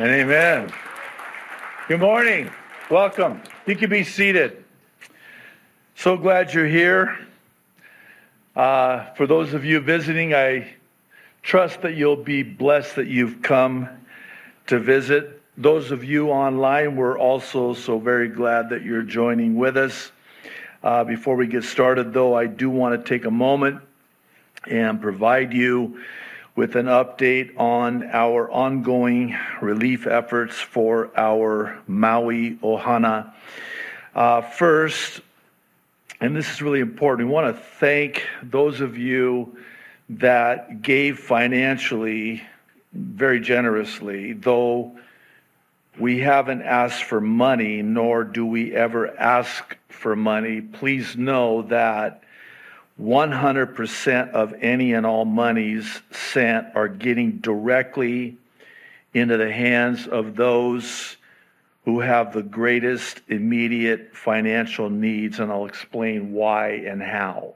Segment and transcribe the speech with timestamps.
[0.00, 0.72] Amen.
[1.86, 2.50] Good morning.
[2.90, 3.42] Welcome.
[3.66, 4.64] You can be seated.
[5.94, 7.18] So glad you're here.
[8.56, 10.72] Uh, for those of you visiting, I
[11.42, 13.90] trust that you'll be blessed that you've come
[14.68, 15.42] to visit.
[15.58, 20.12] Those of you online, we're also so very glad that you're joining with us.
[20.82, 23.82] Uh, before we get started, though, I do want to take a moment
[24.66, 26.00] and provide you
[26.60, 33.32] with an update on our ongoing relief efforts for our Maui Ohana.
[34.14, 35.22] Uh, first,
[36.20, 39.56] and this is really important, we want to thank those of you
[40.10, 42.42] that gave financially
[42.92, 44.94] very generously, though
[45.98, 50.60] we haven't asked for money, nor do we ever ask for money.
[50.60, 52.22] Please know that
[53.00, 58.36] 100% of any and all monies sent are getting directly
[59.14, 61.16] into the hands of those
[61.84, 67.54] who have the greatest immediate financial needs, and I'll explain why and how.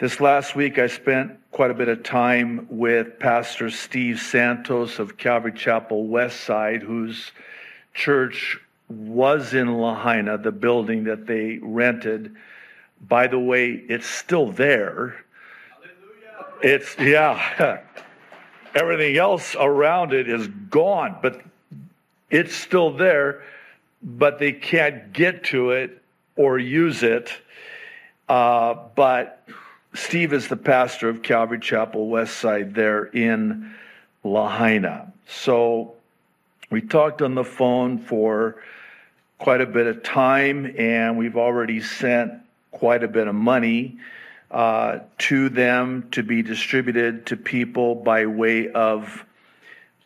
[0.00, 5.16] This last week, I spent quite a bit of time with Pastor Steve Santos of
[5.16, 7.30] Calvary Chapel West Side, whose
[7.94, 12.34] church was in Lahaina, the building that they rented
[13.08, 15.24] by the way, it's still there.
[16.62, 17.80] It's, yeah.
[18.74, 21.42] Everything else around it is gone, but
[22.30, 23.42] it's still there,
[24.02, 26.00] but they can't get to it
[26.36, 27.30] or use it.
[28.28, 29.46] Uh, but
[29.94, 33.74] Steve is the pastor of Calvary Chapel West Side there in
[34.24, 35.12] Lahaina.
[35.28, 35.94] So
[36.70, 38.56] we talked on the phone for
[39.38, 42.32] quite a bit of time, and we've already sent
[42.72, 43.98] quite a bit of money
[44.50, 49.24] uh, to them to be distributed to people by way of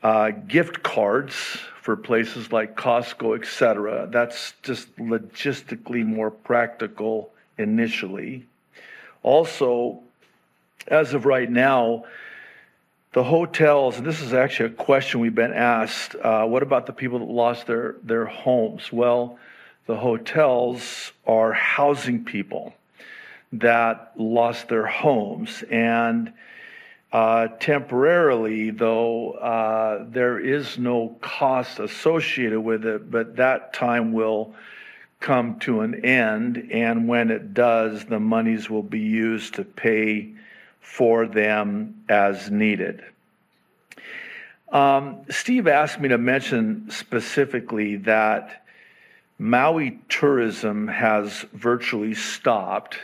[0.03, 1.35] uh, gift cards
[1.81, 4.09] for places like Costco, etc.
[4.11, 8.47] That's just logistically more practical initially.
[9.23, 10.01] Also,
[10.87, 12.05] as of right now,
[13.13, 16.93] the hotels, and this is actually a question we've been asked uh, what about the
[16.93, 18.93] people that lost their, their homes?
[18.93, 19.39] Well,
[19.87, 22.75] the hotels are housing people
[23.53, 25.63] that lost their homes.
[25.71, 26.33] And
[27.13, 34.55] uh, temporarily, though, uh, there is no cost associated with it, but that time will
[35.21, 36.69] come to an end.
[36.73, 40.35] And when it does, the monies will be used to pay
[40.81, 43.03] for them as needed.
[44.69, 48.66] Um, Steve asked me to mention specifically that
[49.39, 52.99] Maui tourism has virtually stopped.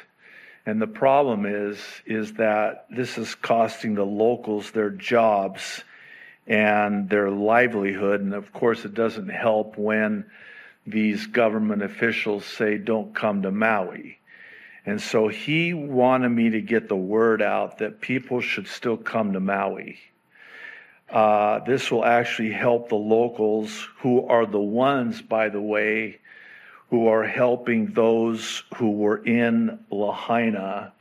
[0.65, 5.83] And the problem is, is that this is costing the locals their jobs
[6.47, 8.21] and their livelihood.
[8.21, 10.25] And of course, it doesn't help when
[10.87, 14.19] these government officials say, don't come to Maui.
[14.87, 19.35] And so he wanted me to get the word out that people should still come
[19.35, 19.99] to Maui.
[21.09, 26.19] Uh, this will actually help the locals, who are the ones, by the way,
[26.93, 30.93] who are helping those who were in Lahaina,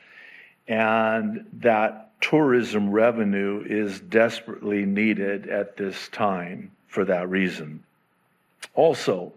[0.66, 7.84] and that tourism revenue is desperately needed at this time for that reason.
[8.74, 9.34] Also,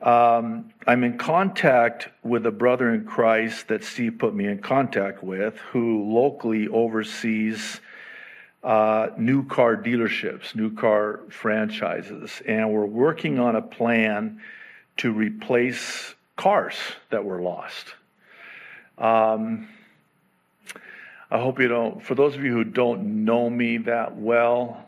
[0.00, 5.24] um, I'm in contact with a brother in Christ that Steve put me in contact
[5.24, 7.80] with who locally oversees
[8.62, 12.40] uh, new car dealerships, new car franchises.
[12.46, 14.40] And we're working on a plan
[14.98, 16.76] to replace cars
[17.10, 17.94] that were lost.
[18.98, 19.68] Um,
[21.30, 24.84] I hope you don't, for those of you who don't know me that well,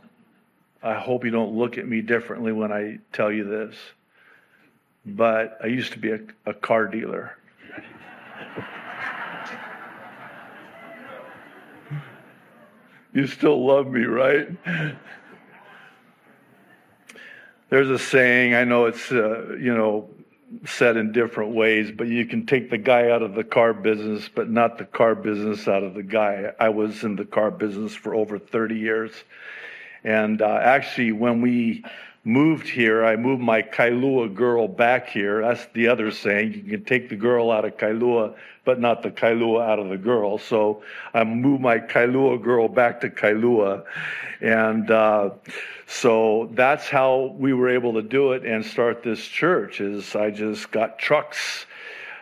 [0.82, 3.75] I hope you don't look at me differently when I tell you this.
[5.06, 7.38] But I used to be a, a car dealer.
[13.14, 14.48] you still love me, right?
[17.70, 20.08] There's a saying, I know it's, uh, you know,
[20.66, 24.28] said in different ways, but you can take the guy out of the car business,
[24.32, 26.52] but not the car business out of the guy.
[26.61, 29.12] I was in the car business for over 30 years.
[30.05, 31.84] And uh, actually, when we
[32.25, 35.43] moved here, I moved my Kailua girl back here.
[35.43, 36.55] That's the other saying.
[36.55, 38.35] You can take the girl out of Kailua,
[38.65, 40.38] but not the Kailua out of the girl.
[40.38, 40.82] So
[41.12, 43.85] I moved my Kailua girl back to Kailua.
[44.41, 45.31] And uh,
[45.87, 50.31] so that's how we were able to do it and start this church is I
[50.31, 51.67] just got trucks,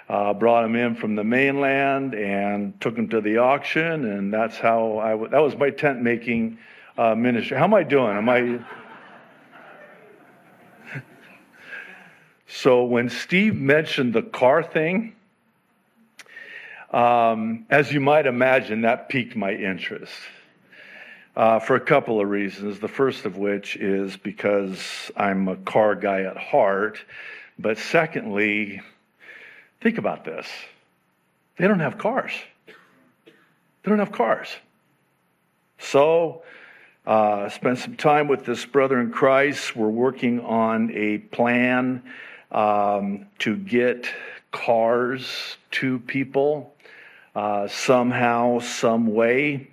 [0.09, 4.05] uh, brought them in from the mainland and took them to the auction.
[4.05, 6.59] And that's how I, w- that was my tent making
[6.99, 7.57] uh, ministry.
[7.57, 8.17] How am I doing?
[8.17, 8.59] Am I,
[12.55, 15.15] So when Steve mentioned the car thing,
[16.93, 20.13] um, as you might imagine, that piqued my interest
[21.35, 22.79] uh, for a couple of reasons.
[22.79, 26.99] The first of which is because I'm a car guy at heart.
[27.59, 28.83] But secondly,
[29.81, 30.47] think about this
[31.57, 32.33] they don't have cars.
[33.27, 34.49] They don't have cars.
[35.79, 36.43] So,
[37.07, 39.75] uh, spent some time with this brother in Christ.
[39.75, 42.03] We're working on a plan
[42.53, 44.09] um, to get
[44.53, 46.75] cars to people
[47.35, 49.69] uh, somehow, some way.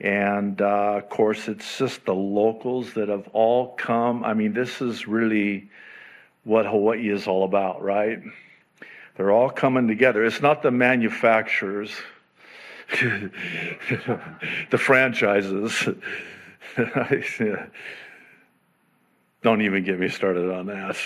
[0.00, 4.24] And uh, of course, it's just the locals that have all come.
[4.24, 5.68] I mean, this is really
[6.44, 8.20] what Hawaii is all about, right?
[9.16, 10.24] They're all coming together.
[10.24, 11.90] It's not the manufacturers,
[13.00, 15.88] the franchises.
[19.42, 20.96] Don't even get me started on that.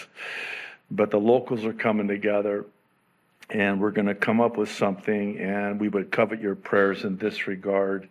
[0.90, 2.64] But the locals are coming together
[3.50, 7.16] and we're going to come up with something, and we would covet your prayers in
[7.16, 8.08] this regard.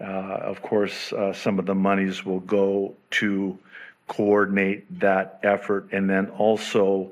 [0.00, 3.58] Uh, of course, uh, some of the monies will go to
[4.06, 7.10] coordinate that effort, and then also,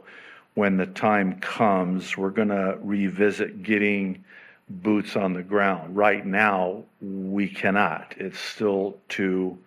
[0.54, 4.24] when the time comes, we're going to revisit getting
[4.68, 5.96] boots on the ground.
[5.96, 9.58] Right now, we cannot, it's still too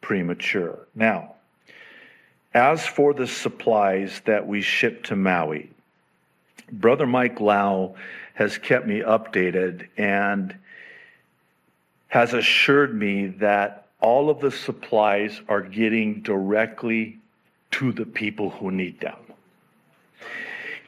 [0.00, 0.78] premature.
[0.94, 1.33] Now,
[2.54, 5.70] as for the supplies that we ship to Maui,
[6.70, 7.96] Brother Mike Lau
[8.34, 10.56] has kept me updated and
[12.08, 17.18] has assured me that all of the supplies are getting directly
[17.72, 19.16] to the people who need them.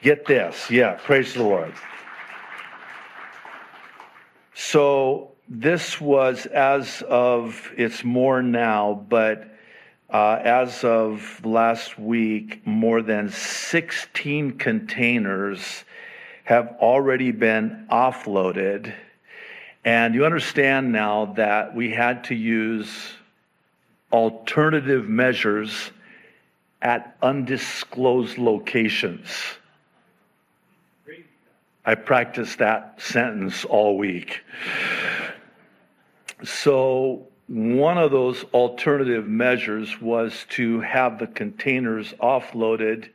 [0.01, 1.73] Get this, yeah, praise the Lord.
[4.53, 9.56] So this was as of, it's more now, but
[10.09, 15.83] uh, as of last week, more than 16 containers
[16.45, 18.93] have already been offloaded.
[19.83, 22.89] And you understand now that we had to use
[24.11, 25.91] alternative measures
[26.81, 29.27] at undisclosed locations.
[31.85, 34.41] I practiced that sentence all week.
[36.43, 43.09] So one of those alternative measures was to have the containers offloaded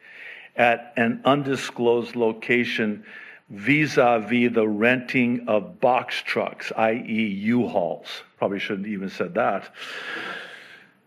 [0.57, 3.05] at an undisclosed location
[3.51, 8.23] vis a vis the renting of box trucks, i.e., U Hauls.
[8.39, 9.75] Probably shouldn't even said that.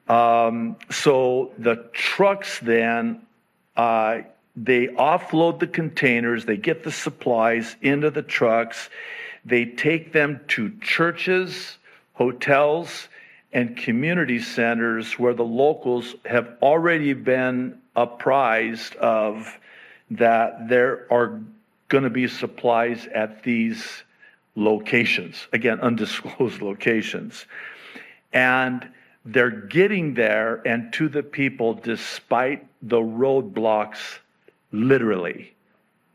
[0.07, 3.21] Um, so the trucks then,
[3.75, 4.19] uh,
[4.55, 8.89] they offload the containers, they get the supplies into the trucks,
[9.43, 11.77] they take them to churches,
[12.15, 13.07] hotels,
[13.53, 19.57] and community centers where the locals have already been apprised of
[20.11, 21.39] that there are
[21.87, 24.03] going to be supplies at these
[24.55, 27.45] locations, again, undisclosed locations.
[28.33, 28.87] And
[29.23, 34.19] they're getting there and to the people despite the roadblocks,
[34.71, 35.55] literally,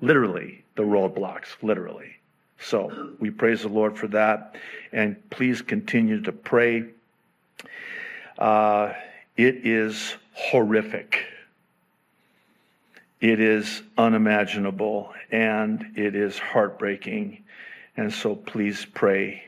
[0.01, 2.17] literally, the roadblocks, literally.
[2.61, 4.57] So we praise the Lord for that.
[4.93, 6.85] And please continue to pray
[8.39, 8.95] uh,
[9.37, 11.27] it is horrific.
[13.21, 17.45] It is unimaginable and it is heartbreaking.
[17.97, 19.45] And so please pray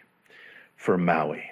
[0.76, 1.50] for Maui.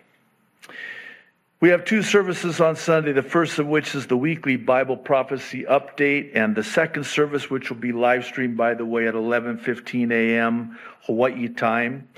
[1.61, 5.65] We have two services on Sunday, the first of which is the weekly Bible prophecy
[5.65, 10.11] update, and the second service, which will be live streamed, by the way, at 11:15
[10.11, 10.79] a.m.
[11.03, 12.09] Hawaii time.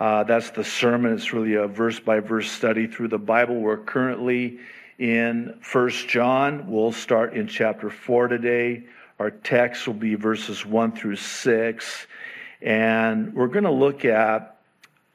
[0.00, 1.12] Uh, that's the sermon.
[1.12, 3.60] It's really a verse by verse study through the Bible.
[3.60, 4.58] We're currently
[4.98, 6.68] in First John.
[6.68, 8.82] We'll start in chapter 4 today.
[9.20, 12.06] Our text will be verses 1 through 6.
[12.62, 14.56] And we're going to look at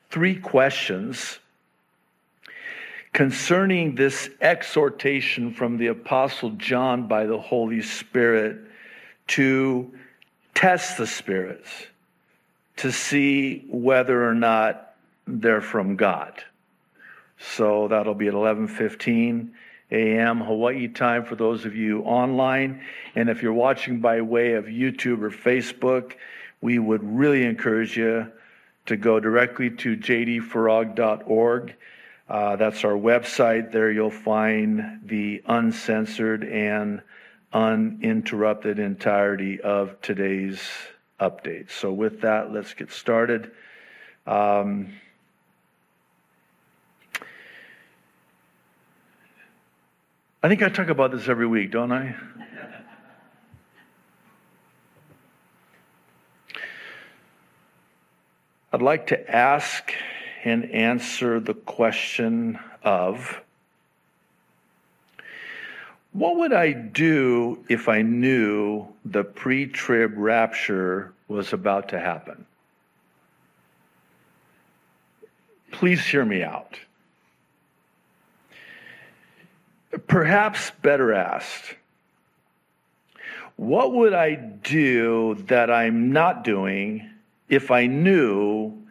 [0.10, 1.40] three questions
[3.14, 8.58] concerning this exhortation from the Apostle John by the Holy Spirit
[9.28, 9.92] to
[10.56, 11.70] test the spirits
[12.78, 14.96] to see whether or not
[15.28, 16.44] they're from God.
[17.40, 19.50] So that'll be at 11:15
[19.92, 20.42] a.m.
[20.42, 22.82] Hawaii time for those of you online,
[23.16, 26.14] and if you're watching by way of YouTube or Facebook,
[26.62, 28.32] we would really encourage you
[28.88, 31.76] to go directly to jdfarag.org.
[32.30, 33.72] Uh, that's our website.
[33.72, 37.02] There you'll find the uncensored and
[37.52, 40.62] uninterrupted entirety of today's
[41.20, 41.70] update.
[41.70, 43.52] So, with that, let's get started.
[44.26, 44.94] Um,
[50.42, 52.16] I think I talk about this every week, don't I?
[58.74, 59.94] I'd like to ask
[60.44, 63.42] and answer the question of
[66.12, 72.46] what would I do if I knew the pre trib rapture was about to happen?
[75.72, 76.78] Please hear me out.
[80.08, 81.76] Perhaps better asked,
[83.56, 87.10] what would I do that I'm not doing
[87.50, 88.83] if I knew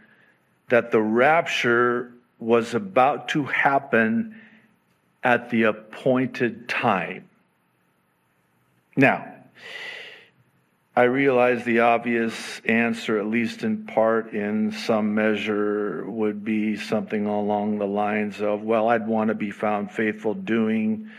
[0.72, 4.34] that the rapture was about to happen
[5.22, 7.28] at the appointed time?
[8.96, 9.34] Now,
[10.96, 17.26] I realize the obvious answer, at least in part, in some measure, would be something
[17.26, 21.10] along the lines of, well, I'd want to be found faithful doing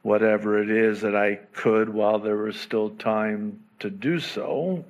[0.00, 4.86] whatever it is that I could while there was still time to do so.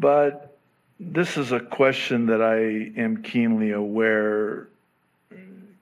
[0.00, 0.56] But
[0.98, 4.68] this is a question that I am keenly aware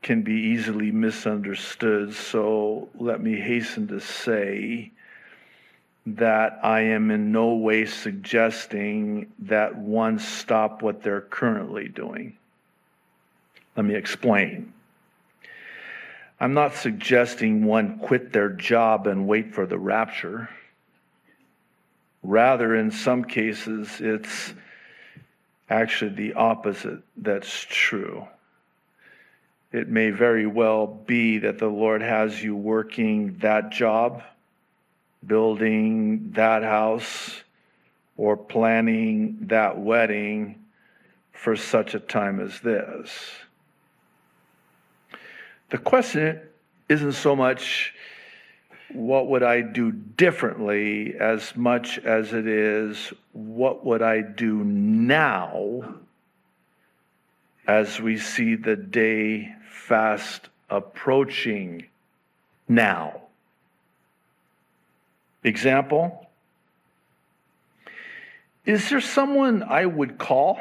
[0.02, 2.14] can be easily misunderstood.
[2.14, 4.90] So let me hasten to say
[6.06, 12.36] that I am in no way suggesting that one stop what they're currently doing.
[13.76, 14.72] Let me explain.
[16.40, 20.48] I'm not suggesting one quit their job and wait for the rapture.
[22.22, 24.54] Rather, in some cases, it's
[25.70, 28.26] actually the opposite that's true
[29.72, 34.22] it may very well be that the Lord has you working that job,
[35.26, 37.42] building that house,
[38.16, 40.64] or planning that wedding
[41.32, 43.10] for such a time as this.
[45.70, 46.40] The question
[46.88, 47.92] isn't so much
[48.92, 55.94] what would I do differently as much as it is what would I do now
[57.66, 61.84] as we see the day fast approaching
[62.66, 63.22] now.
[65.44, 66.26] Example
[68.64, 70.60] Is there someone I would call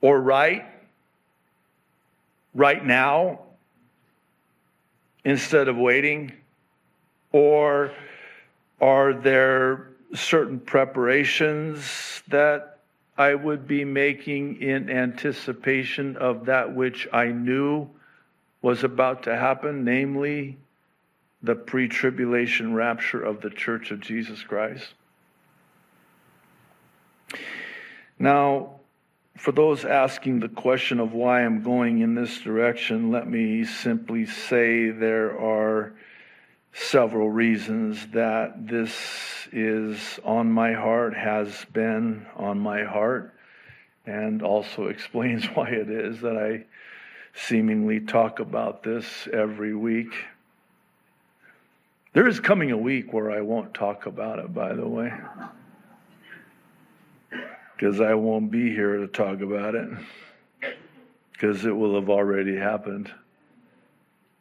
[0.00, 0.64] or write
[2.54, 3.40] right now
[5.24, 6.32] instead of waiting?
[7.32, 7.92] Or
[8.80, 12.78] are there certain preparations that
[13.16, 17.88] I would be making in anticipation of that which I knew
[18.62, 20.56] was about to happen, namely
[21.42, 24.94] the pre tribulation rapture of the church of Jesus Christ.
[28.18, 28.76] Now,
[29.42, 34.24] for those asking the question of why I'm going in this direction, let me simply
[34.24, 35.94] say there are
[36.72, 38.94] several reasons that this
[39.50, 43.34] is on my heart, has been on my heart,
[44.06, 46.64] and also explains why it is that I
[47.34, 50.12] seemingly talk about this every week.
[52.12, 55.12] There is coming a week where I won't talk about it, by the way,
[57.74, 59.88] because I won't be here to talk about it,
[61.32, 63.10] because it will have already happened.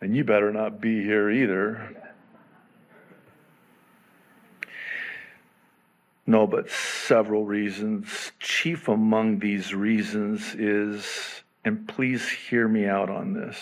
[0.01, 1.95] And you better not be here either.
[6.25, 8.31] No, but several reasons.
[8.39, 13.57] Chief among these reasons is, and please hear me out on this.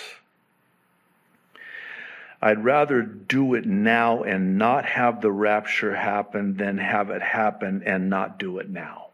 [2.42, 7.84] I'd rather do it now and not have the rapture happen than have it happen
[7.86, 9.09] and not do it now.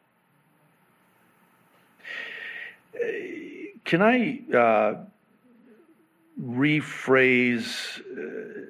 [3.84, 4.96] Can I uh,
[6.42, 8.66] rephrase uh,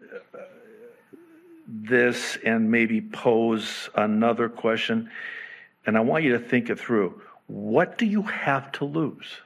[1.68, 5.10] this and maybe pose another question.
[5.86, 7.22] And I want you to think it through.
[7.48, 9.38] What do you have to lose?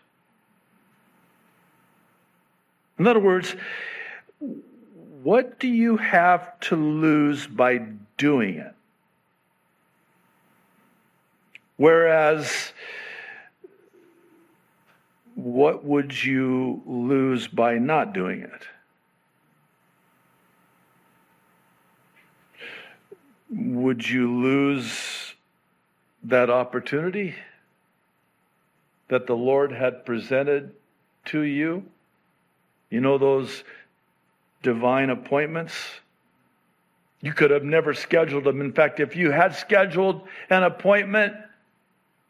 [2.97, 3.55] In other words,
[5.23, 7.85] what do you have to lose by
[8.17, 8.73] doing it?
[11.77, 12.73] Whereas,
[15.43, 18.67] what would you lose by not doing it?
[23.51, 25.33] would you lose
[26.23, 27.35] that opportunity
[29.07, 30.73] that the Lord had presented
[31.25, 31.83] to you?
[32.89, 33.63] You know, those
[34.61, 35.73] divine appointments?
[37.21, 38.61] You could have never scheduled them.
[38.61, 41.33] In fact, if you had scheduled an appointment,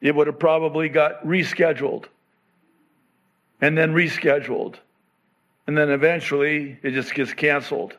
[0.02, 2.06] it would have probably got rescheduled
[3.62, 4.76] and then rescheduled.
[5.68, 7.96] And then eventually it just gets canceled.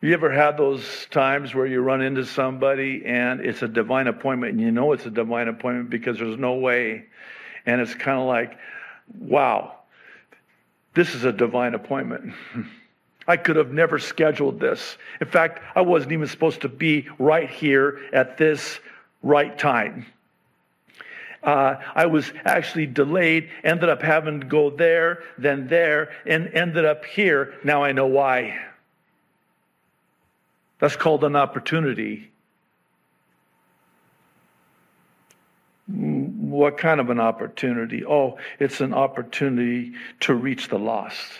[0.00, 4.52] You ever had those times where you run into somebody and it's a divine appointment
[4.52, 7.04] and you know it's a divine appointment because there's no way.
[7.66, 8.58] And it's kind of like,
[9.18, 9.76] wow,
[10.94, 12.34] this is a divine appointment.
[13.28, 14.98] I could have never scheduled this.
[15.20, 18.80] In fact, I wasn't even supposed to be right here at this
[19.22, 20.06] right time.
[21.42, 26.84] Uh, I was actually delayed, ended up having to go there, then there, and ended
[26.84, 27.54] up here.
[27.64, 28.60] Now I know why.
[30.78, 32.30] That's called an opportunity.
[35.88, 38.04] What kind of an opportunity?
[38.04, 41.32] Oh, it's an opportunity to reach the lost.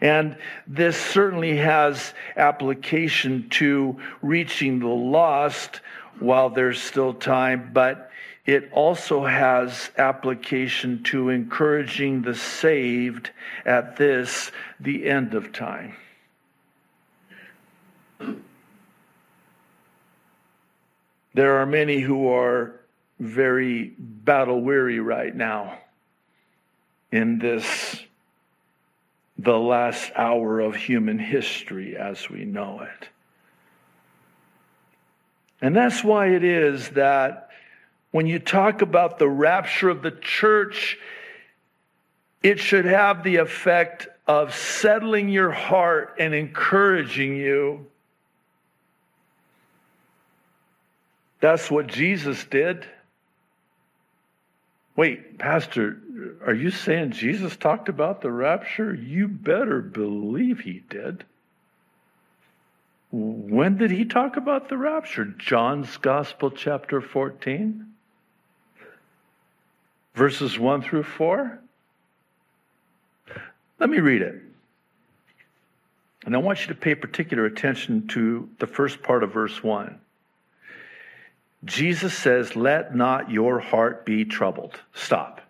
[0.00, 5.80] And this certainly has application to reaching the lost
[6.20, 8.10] while there's still time, but
[8.46, 13.30] it also has application to encouraging the saved
[13.64, 15.96] at this, the end of time.
[21.32, 22.80] There are many who are
[23.18, 25.78] very battle weary right now
[27.10, 28.00] in this,
[29.38, 33.08] the last hour of human history as we know it.
[35.60, 37.50] And that's why it is that
[38.10, 40.98] when you talk about the rapture of the church,
[42.42, 47.86] it should have the effect of settling your heart and encouraging you.
[51.40, 52.86] That's what Jesus did.
[54.96, 56.00] Wait, Pastor,
[56.46, 58.94] are you saying Jesus talked about the rapture?
[58.94, 61.24] You better believe he did.
[63.16, 65.24] When did he talk about the rapture?
[65.24, 67.94] John's Gospel, chapter 14?
[70.14, 71.58] verses 1 through 4.
[73.80, 74.40] Let me read it.
[76.24, 79.98] And I want you to pay particular attention to the first part of verse 1.
[81.64, 84.80] Jesus says, Let not your heart be troubled.
[84.94, 85.40] Stop.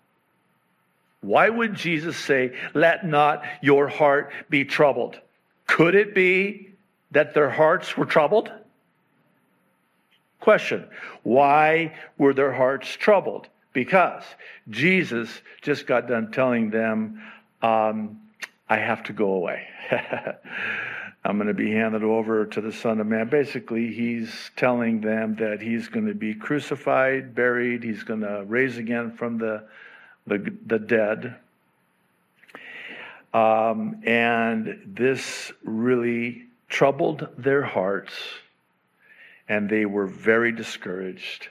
[1.21, 5.21] Why would Jesus say, Let not your heart be troubled?
[5.67, 6.71] Could it be
[7.15, 8.53] that their hearts were troubled?
[10.41, 10.87] Question
[11.23, 13.49] Why were their hearts troubled?
[13.75, 14.23] because
[14.71, 15.29] Jesus
[15.61, 17.23] just got done telling them,
[17.61, 18.21] um,
[18.71, 19.67] I have to go away.
[21.27, 23.29] I'm going to be handed over to the Son of Man.
[23.29, 28.79] Basically, he's telling them that he's going to be crucified, buried, he's going to raise
[28.79, 29.65] again from the,
[30.27, 31.37] the, the dead.
[33.33, 38.13] Um, and this really troubled their hearts,
[39.49, 41.47] and they were very discouraged.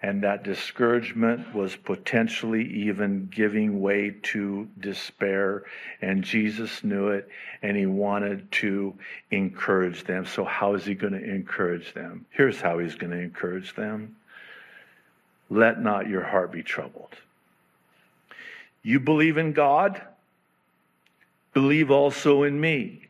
[0.00, 5.64] And that discouragement was potentially even giving way to despair.
[6.00, 7.28] And Jesus knew it
[7.62, 8.94] and he wanted to
[9.30, 10.24] encourage them.
[10.24, 12.24] So, how is he going to encourage them?
[12.30, 14.16] Here's how he's going to encourage them
[15.50, 17.14] Let not your heart be troubled.
[18.82, 20.00] You believe in God,
[21.52, 23.06] believe also in me.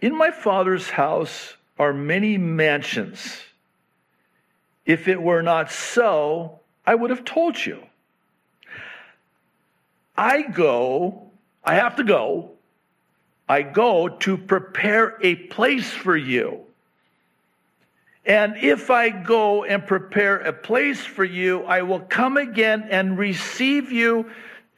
[0.00, 3.40] In my Father's house are many mansions.
[4.86, 7.86] If it were not so, I would have told you.
[10.16, 11.30] I go,
[11.64, 12.52] I have to go.
[13.48, 16.60] I go to prepare a place for you.
[18.24, 23.18] And if I go and prepare a place for you, I will come again and
[23.18, 24.30] receive you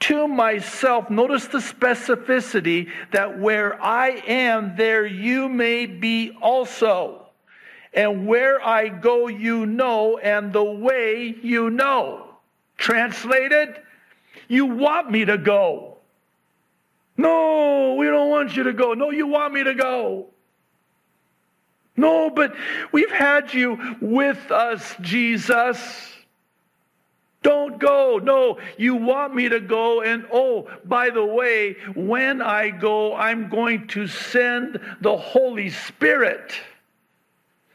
[0.02, 1.10] to myself.
[1.10, 7.26] Notice the specificity that where I am, there you may be also.
[7.94, 12.28] And where I go, you know, and the way you know.
[12.76, 13.80] Translated,
[14.48, 15.98] you want me to go.
[17.16, 18.94] No, we don't want you to go.
[18.94, 20.26] No, you want me to go.
[21.96, 22.54] No, but
[22.90, 26.11] we've had you with us, Jesus.
[27.42, 28.20] Don't go.
[28.22, 30.02] No, you want me to go.
[30.02, 36.52] And oh, by the way, when I go, I'm going to send the Holy Spirit.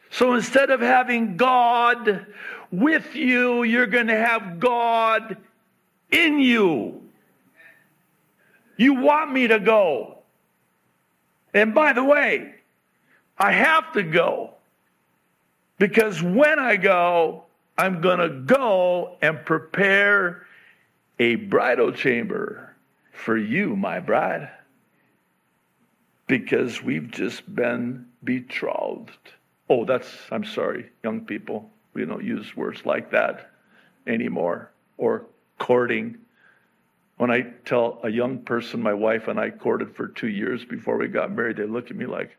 [0.09, 2.25] So instead of having God
[2.71, 5.37] with you, you're going to have God
[6.11, 7.01] in you.
[8.77, 10.19] You want me to go.
[11.53, 12.55] And by the way,
[13.37, 14.53] I have to go
[15.77, 17.43] because when I go,
[17.77, 20.47] I'm going to go and prepare
[21.19, 22.75] a bridal chamber
[23.11, 24.49] for you, my bride,
[26.27, 29.11] because we've just been betrothed.
[29.69, 31.69] Oh, that's, I'm sorry, young people.
[31.93, 33.51] We don't use words like that
[34.07, 34.71] anymore.
[34.97, 35.25] Or
[35.59, 36.17] courting.
[37.17, 40.97] When I tell a young person my wife and I courted for two years before
[40.97, 42.35] we got married, they look at me like,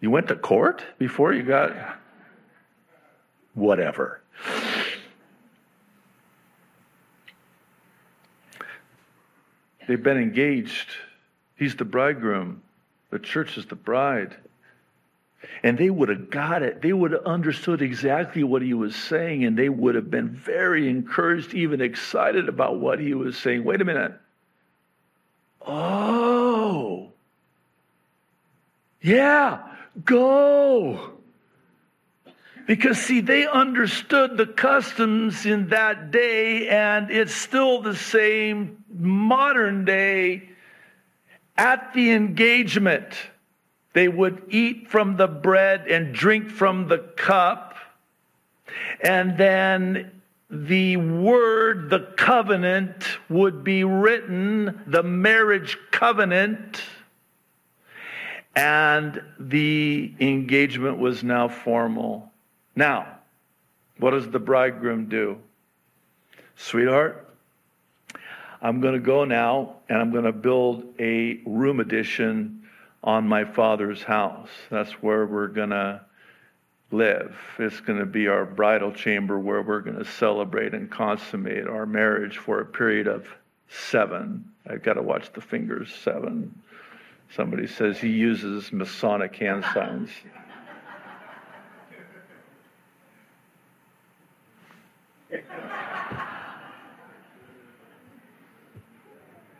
[0.00, 1.98] You went to court before you got.
[3.56, 4.20] Whatever.
[9.88, 10.90] They've been engaged.
[11.56, 12.62] He's the bridegroom.
[13.10, 14.36] The church is the bride.
[15.62, 16.82] And they would have got it.
[16.82, 20.88] They would have understood exactly what he was saying, and they would have been very
[20.88, 23.64] encouraged, even excited about what he was saying.
[23.64, 24.12] Wait a minute.
[25.66, 27.12] Oh,
[29.00, 29.62] yeah,
[30.04, 31.15] go.
[32.66, 39.84] Because, see, they understood the customs in that day, and it's still the same modern
[39.84, 40.50] day
[41.56, 43.14] at the engagement.
[43.92, 47.76] They would eat from the bread and drink from the cup.
[49.00, 50.10] And then
[50.50, 56.82] the word, the covenant, would be written, the marriage covenant.
[58.54, 62.32] And the engagement was now formal.
[62.76, 63.18] Now,
[63.98, 65.38] what does the bridegroom do?
[66.56, 67.26] Sweetheart,
[68.60, 72.64] I'm going to go now and I'm going to build a room addition
[73.02, 74.50] on my father's house.
[74.70, 76.02] That's where we're going to
[76.90, 77.36] live.
[77.58, 81.86] It's going to be our bridal chamber where we're going to celebrate and consummate our
[81.86, 83.26] marriage for a period of
[83.68, 84.44] seven.
[84.68, 86.54] I've got to watch the fingers, seven.
[87.34, 90.10] Somebody says he uses Masonic hand signs.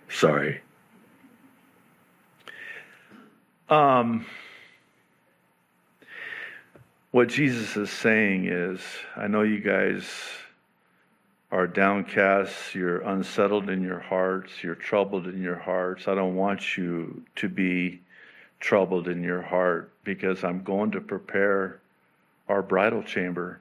[0.09, 0.61] Sorry.
[3.69, 4.25] Um,
[7.11, 8.81] what Jesus is saying is
[9.17, 10.05] I know you guys
[11.51, 16.09] are downcast, you're unsettled in your hearts, you're troubled in your hearts.
[16.09, 18.01] I don't want you to be
[18.61, 21.81] troubled in your heart because I'm going to prepare
[22.49, 23.61] our bridal chamber.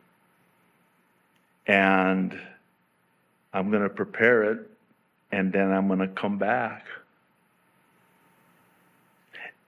[1.67, 2.38] And
[3.54, 4.60] I'm going to prepare it
[5.32, 6.86] and then I'm going to come back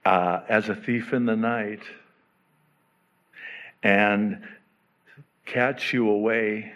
[0.04, 1.82] uh, as a thief in the night
[3.82, 4.42] and
[5.44, 6.72] catch you away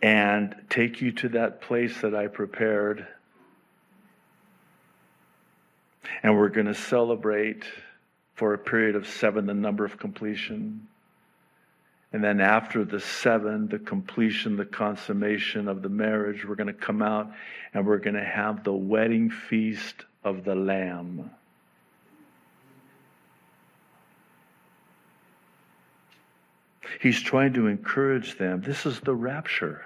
[0.00, 3.06] and take you to that place that I prepared.
[6.22, 7.64] And we're going to celebrate
[8.34, 10.86] for a period of seven, the number of completion.
[12.14, 16.72] And then after the seven, the completion, the consummation of the marriage, we're going to
[16.72, 17.32] come out
[17.74, 21.28] and we're going to have the wedding feast of the Lamb.
[27.00, 28.60] He's trying to encourage them.
[28.60, 29.82] This is the rapture.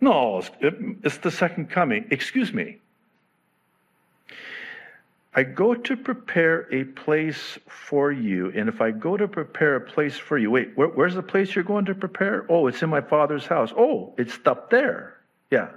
[0.00, 2.06] No, it's the second coming.
[2.10, 2.78] Excuse me.
[5.36, 8.52] I go to prepare a place for you.
[8.54, 11.54] And if I go to prepare a place for you, wait, where, where's the place
[11.54, 12.46] you're going to prepare?
[12.48, 13.72] Oh, it's in my father's house.
[13.76, 15.18] Oh, it's up there.
[15.50, 15.70] Yeah.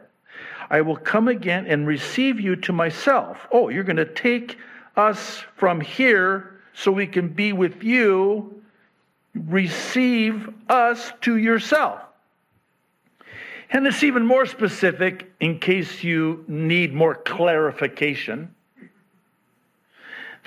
[0.70, 3.48] I will come again and receive you to myself.
[3.52, 4.58] Oh, you're going to take
[4.96, 8.62] us from here so we can be with you.
[9.34, 12.02] Receive us to yourself.
[13.72, 18.54] And it's even more specific in case you need more clarification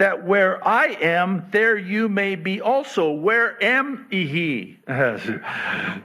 [0.01, 3.13] that where I am, there you may be also.
[3.13, 4.79] Where am he?
[4.89, 6.01] I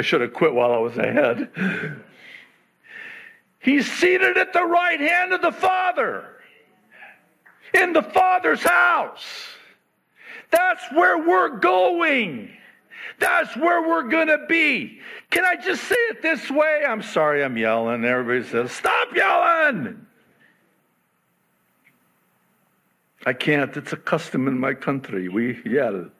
[0.00, 1.48] should have quit while I was ahead.
[3.60, 6.24] He's seated at the right hand of the Father
[7.72, 9.24] in the Father's house.
[10.50, 12.50] That's where we're going.
[13.20, 14.98] That's where we're going to be.
[15.30, 16.82] Can I just say it this way?
[16.84, 18.04] I'm sorry I'm yelling.
[18.04, 20.04] Everybody says, Stop yelling.
[23.26, 23.76] I can't.
[23.76, 25.28] It's a custom in my country.
[25.28, 26.10] We yell.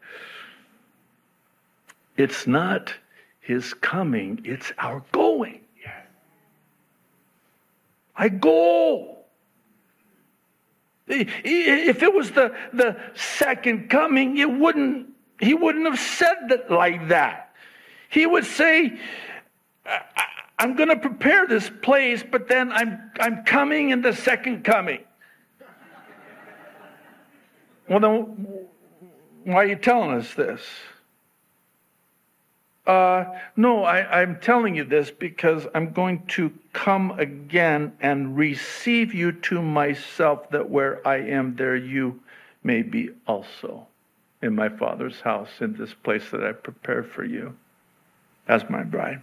[2.17, 2.93] It's not
[3.41, 5.61] his coming, it's our going.
[8.19, 9.17] I go.
[11.07, 15.09] If it was the, the second coming, it wouldn't,
[15.41, 17.55] he wouldn't have said it like that.
[18.11, 18.99] He would say,
[20.59, 25.05] I'm going to prepare this place, but then I'm, I'm coming in the second coming.
[27.89, 28.49] Well, then,
[29.45, 30.61] why are you telling us this?
[32.87, 33.25] Uh,
[33.57, 39.33] no, I, I'm telling you this because I'm going to come again and receive you
[39.33, 42.21] to myself, that where I am, there you
[42.63, 43.87] may be also
[44.41, 47.55] in my Father's house, in this place that I prepared for you.
[48.49, 49.21] as my bride.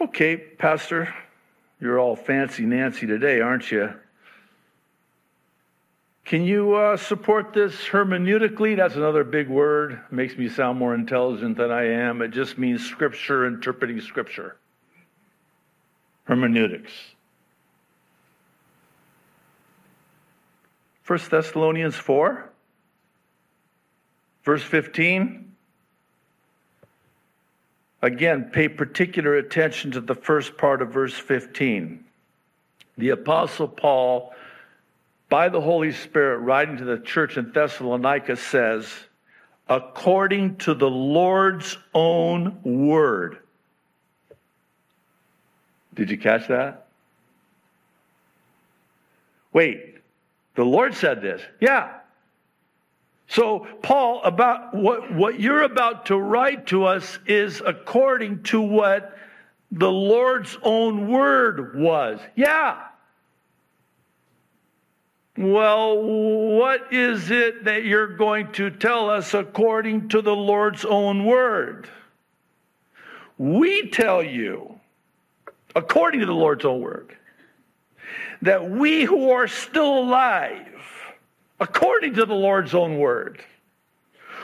[0.00, 1.14] Okay, Pastor,
[1.80, 3.92] you're all fancy Nancy today, aren't you?
[6.30, 8.76] Can you uh, support this hermeneutically?
[8.76, 9.98] That's another big word.
[10.12, 12.22] Makes me sound more intelligent than I am.
[12.22, 14.56] It just means scripture, interpreting scripture.
[16.28, 16.92] Hermeneutics.
[21.04, 22.48] 1 Thessalonians 4,
[24.44, 25.52] verse 15.
[28.02, 32.04] Again, pay particular attention to the first part of verse 15.
[32.98, 34.32] The Apostle Paul
[35.30, 38.86] by the Holy Spirit, writing to the church in Thessalonica, says,
[39.68, 43.38] according to the Lord's own word.
[45.94, 46.88] Did you catch that?
[49.52, 49.98] Wait,
[50.56, 51.40] the Lord said this.
[51.60, 51.92] Yeah.
[53.28, 59.16] So, Paul, about what, what you're about to write to us is according to what
[59.70, 62.18] the Lord's own word was.
[62.34, 62.78] Yeah.
[65.40, 71.24] Well, what is it that you're going to tell us according to the Lord's own
[71.24, 71.88] word?
[73.38, 74.78] We tell you,
[75.74, 77.16] according to the Lord's own word,
[78.42, 80.68] that we who are still alive,
[81.58, 83.42] according to the Lord's own word,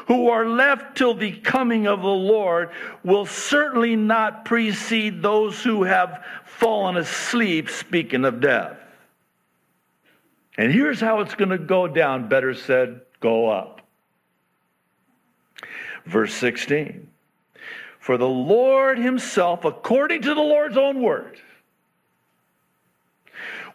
[0.08, 2.70] who are left till the coming of the Lord
[3.04, 8.78] will certainly not precede those who have fallen asleep, speaking of death.
[10.56, 12.28] And here's how it's going to go down.
[12.28, 13.82] Better said, go up.
[16.04, 17.08] Verse 16.
[17.98, 21.40] For the Lord himself, according to the Lord's own word,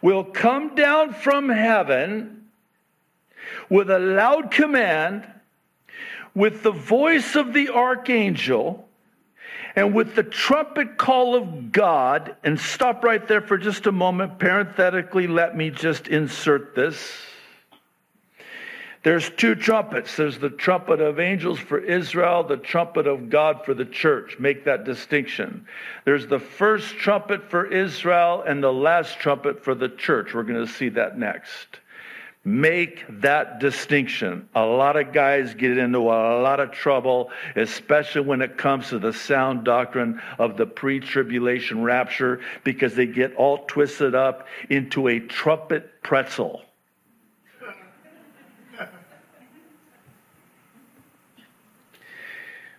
[0.00, 2.48] will come down from heaven
[3.68, 5.26] with a loud command,
[6.34, 8.88] with the voice of the archangel,
[9.74, 14.38] and with the trumpet call of God, and stop right there for just a moment.
[14.38, 17.22] Parenthetically, let me just insert this.
[19.02, 20.16] There's two trumpets.
[20.16, 24.38] There's the trumpet of angels for Israel, the trumpet of God for the church.
[24.38, 25.66] Make that distinction.
[26.04, 30.34] There's the first trumpet for Israel and the last trumpet for the church.
[30.34, 31.80] We're going to see that next.
[32.44, 34.48] Make that distinction.
[34.52, 38.98] A lot of guys get into a lot of trouble, especially when it comes to
[38.98, 45.06] the sound doctrine of the pre tribulation rapture, because they get all twisted up into
[45.06, 46.62] a trumpet pretzel.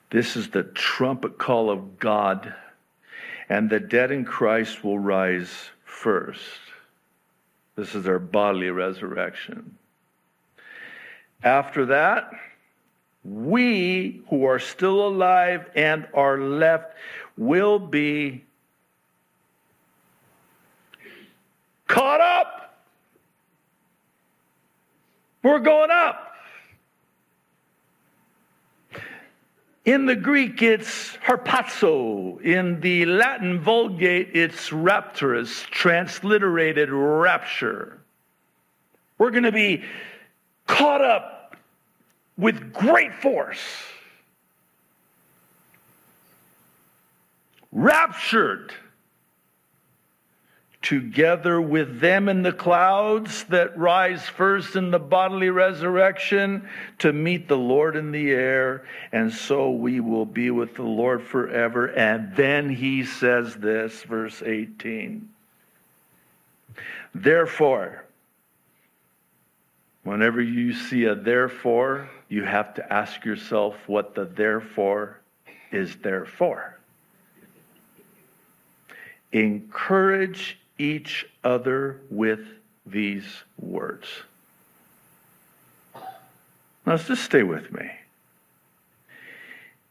[0.10, 2.54] This is the trumpet call of God,
[3.48, 6.42] and the dead in Christ will rise first.
[7.76, 9.78] This is their bodily resurrection.
[11.44, 12.32] After that,
[13.24, 16.94] we who are still alive and are left
[17.38, 18.44] will be
[21.88, 22.84] caught up.
[25.42, 26.33] We're going up.
[29.86, 32.42] In the Greek, it's harpazo.
[32.42, 38.00] In the Latin Vulgate, it's rapturus, transliterated rapture.
[39.18, 39.84] We're going to be
[40.68, 41.58] caught up
[42.38, 43.60] with great force,
[47.74, 48.74] raptured
[50.84, 56.68] together with them in the clouds that rise first in the bodily resurrection
[57.00, 58.86] to meet the Lord in the air.
[59.12, 61.88] And so we will be with the Lord forever.
[61.88, 65.30] And then he says this, verse 18.
[67.16, 68.04] Therefore,
[70.04, 75.22] whenever you see a therefore, you have to ask yourself what the therefore
[75.72, 76.78] is there for.
[79.32, 82.42] Encourage each other with
[82.86, 83.26] these
[83.60, 84.08] words.
[86.86, 87.90] Now, just stay with me.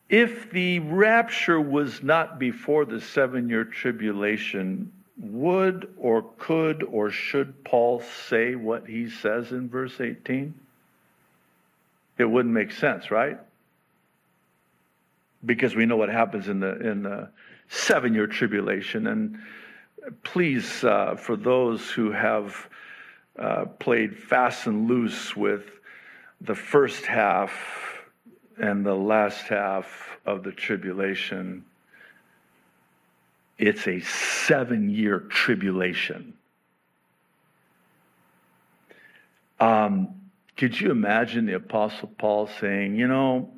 [0.08, 7.64] If the rapture was not before the seven year tribulation, would or could or should
[7.64, 10.52] Paul say what he says in verse 18?
[12.18, 13.38] It wouldn't make sense, right?
[15.44, 17.28] Because we know what happens in the in the
[17.68, 19.38] seven year tribulation and
[20.24, 22.68] please, uh, for those who have
[23.38, 25.64] uh, played fast and loose with
[26.40, 27.52] the first half
[28.58, 31.64] and the last half of the tribulation,
[33.58, 36.34] it's a seven year tribulation.
[39.60, 40.08] Um,
[40.56, 43.52] could you imagine the Apostle Paul saying, you know,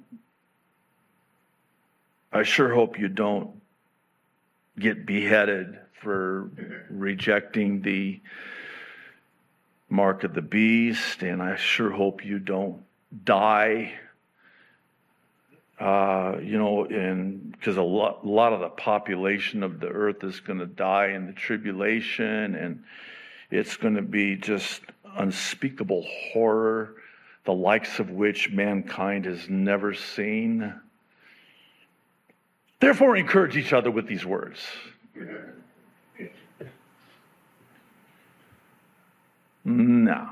[2.33, 3.61] I sure hope you don't
[4.78, 6.50] get beheaded for
[6.90, 8.20] rejecting the
[9.88, 12.82] mark of the beast, and I sure hope you don't
[13.24, 13.94] die.
[15.80, 20.22] Uh, you know, and because a lot, a lot of the population of the earth
[20.22, 22.84] is going to die in the tribulation, and
[23.50, 24.82] it's going to be just
[25.16, 26.94] unspeakable horror,
[27.44, 30.74] the likes of which mankind has never seen.
[32.80, 34.60] Therefore, encourage each other with these words.
[39.64, 40.29] No.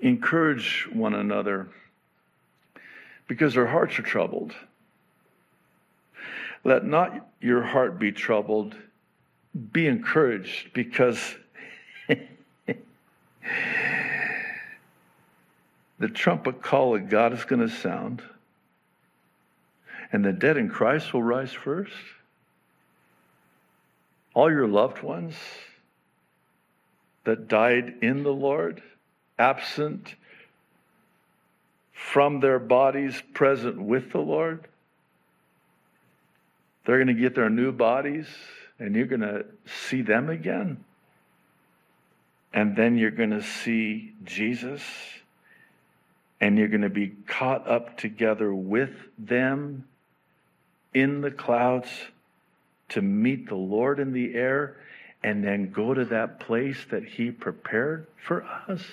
[0.00, 1.68] Encourage one another
[3.28, 4.54] because their hearts are troubled.
[6.64, 8.74] Let not your heart be troubled.
[9.72, 11.36] Be encouraged because
[15.98, 18.20] the trumpet call of God is going to sound,
[20.12, 21.92] and the dead in Christ will rise first.
[24.34, 25.34] All your loved ones
[27.24, 28.82] that died in the Lord,
[29.38, 30.14] absent
[31.92, 34.66] from their bodies, present with the Lord.
[36.84, 38.26] They're going to get their new bodies,
[38.78, 39.46] and you're going to
[39.88, 40.84] see them again.
[42.52, 44.82] And then you're going to see Jesus,
[46.40, 49.84] and you're going to be caught up together with them
[50.92, 51.88] in the clouds
[52.90, 54.76] to meet the Lord in the air
[55.24, 58.84] and then go to that place that He prepared for us?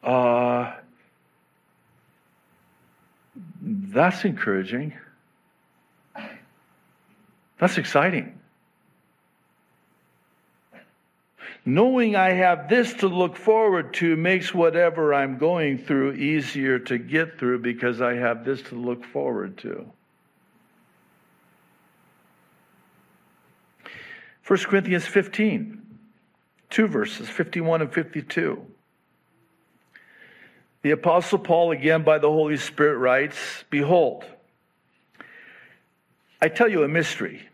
[0.00, 0.72] Uh,
[3.60, 4.94] that's encouraging.
[7.58, 8.38] That's exciting.
[11.64, 16.96] Knowing I have this to look forward to makes whatever I'm going through easier to
[16.96, 19.90] get through because I have this to look forward to.
[24.46, 25.82] 1 Corinthians 15,
[26.70, 28.64] two verses, 51 and 52.
[30.82, 34.24] The Apostle Paul, again by the Holy Spirit, writes Behold,
[36.40, 37.48] I tell you a mystery.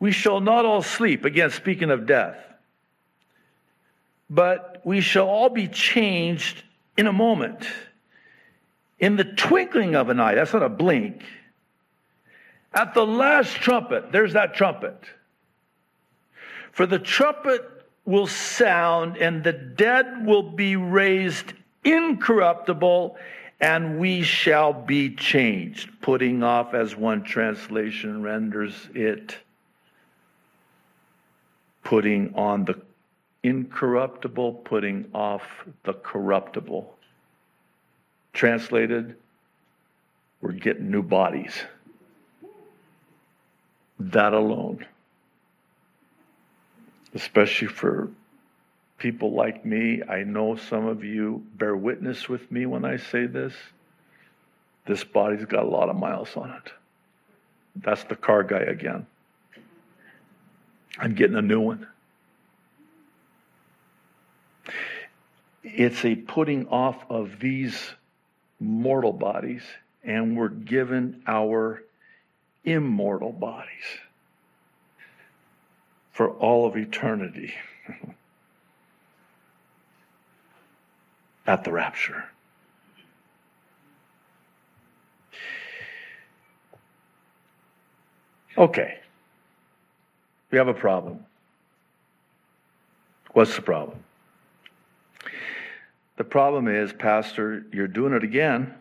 [0.00, 2.36] We shall not all sleep, again, speaking of death,
[4.28, 6.62] but we shall all be changed
[6.98, 7.66] in a moment,
[8.98, 10.34] in the twinkling of an eye.
[10.34, 11.22] That's not a blink
[12.74, 14.98] at the last trumpet, there's that trumpet.
[16.72, 17.62] For the trumpet
[18.04, 21.52] will sound, and the dead will be raised
[21.84, 23.16] incorruptible,
[23.60, 25.88] and we shall be changed.
[26.00, 29.38] Putting off, as one translation renders it,
[31.84, 32.80] putting on the
[33.44, 35.42] incorruptible, putting off
[35.84, 36.92] the corruptible.
[38.32, 39.14] Translated,
[40.40, 41.52] we're getting new bodies
[43.98, 44.86] that alone.
[47.14, 48.10] Especially for
[48.98, 53.26] people like me, I know some of you bear witness with me when I say
[53.26, 53.52] this.
[54.86, 56.72] This body's got a lot of miles on it.
[57.76, 59.06] That's the car guy again.
[60.98, 61.86] I'm getting a new one.
[65.62, 67.76] It's a putting off of these
[68.60, 69.62] mortal bodies,
[70.04, 71.82] and we're given our
[72.64, 73.68] immortal bodies
[76.12, 77.54] for all of eternity
[81.46, 82.24] at the rapture.
[88.56, 88.98] Okay,
[90.50, 91.26] we have a problem.
[93.32, 93.98] What's the problem?
[96.16, 98.74] The problem is, Pastor, you're doing it again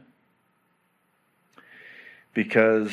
[2.34, 2.91] because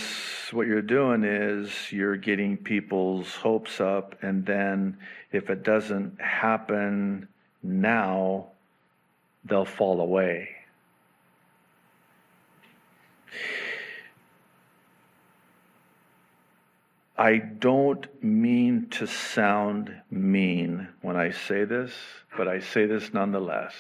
[0.53, 4.99] what you're doing is you're getting people's hopes up, and then
[5.33, 7.29] if it doesn't happen
[7.63, 8.47] now,
[9.45, 10.49] they'll fall away.
[17.17, 21.93] I don't mean to sound mean when I say this,
[22.35, 23.75] but I say this nonetheless.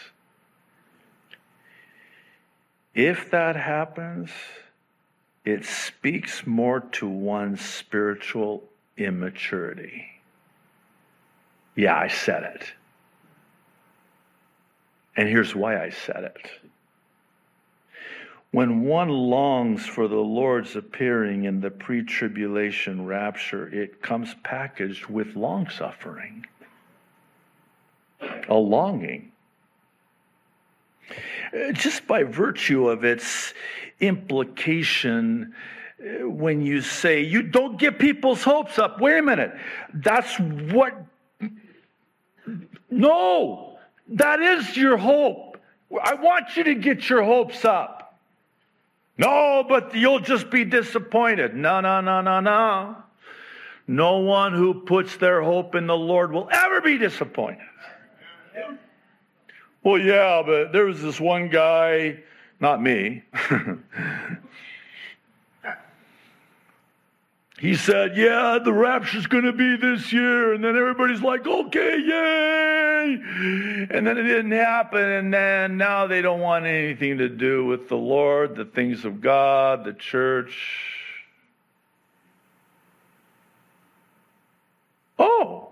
[2.94, 4.30] If that happens,
[5.44, 8.64] it speaks more to one's spiritual
[8.96, 10.06] immaturity.
[11.74, 12.64] Yeah, I said it.
[15.16, 16.50] And here's why I said it.
[18.52, 25.06] When one longs for the Lord's appearing in the pre tribulation rapture, it comes packaged
[25.06, 26.46] with long suffering,
[28.48, 29.29] a longing.
[31.52, 33.54] Uh, just by virtue of its
[34.00, 35.54] implication
[36.00, 39.00] uh, when you say you don't get people's hopes up.
[39.00, 39.52] Wait a minute.
[39.92, 40.94] That's what.
[42.90, 45.56] No, that is your hope.
[46.02, 48.18] I want you to get your hopes up.
[49.18, 51.54] No, but you'll just be disappointed.
[51.54, 52.96] No, no, no, no, no.
[53.86, 57.66] No one who puts their hope in the Lord will ever be disappointed.
[59.82, 62.18] Well, yeah, but there was this one guy,
[62.60, 63.22] not me.
[67.58, 70.52] he said, Yeah, the rapture's going to be this year.
[70.52, 73.18] And then everybody's like, Okay, yay.
[73.90, 75.00] And then it didn't happen.
[75.00, 79.22] And then now they don't want anything to do with the Lord, the things of
[79.22, 80.54] God, the church.
[85.18, 85.69] Oh,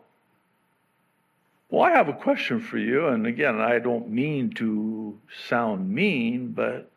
[1.70, 3.08] well, I have a question for you.
[3.08, 6.90] And again, I don't mean to sound mean, but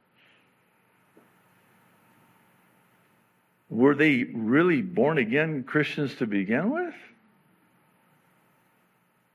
[3.69, 6.95] were they really born again Christians to begin with?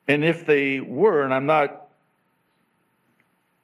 [0.09, 1.89] And if they were, and I'm not,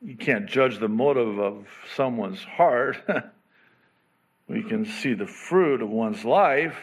[0.02, 2.96] you can't judge the motive of someone's heart,
[4.48, 6.76] we can see the fruit of one's life.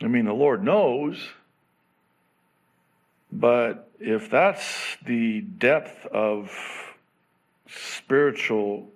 [0.00, 1.18] I mean, the Lord knows.
[3.30, 6.50] But if that's the depth of
[7.68, 8.88] spiritual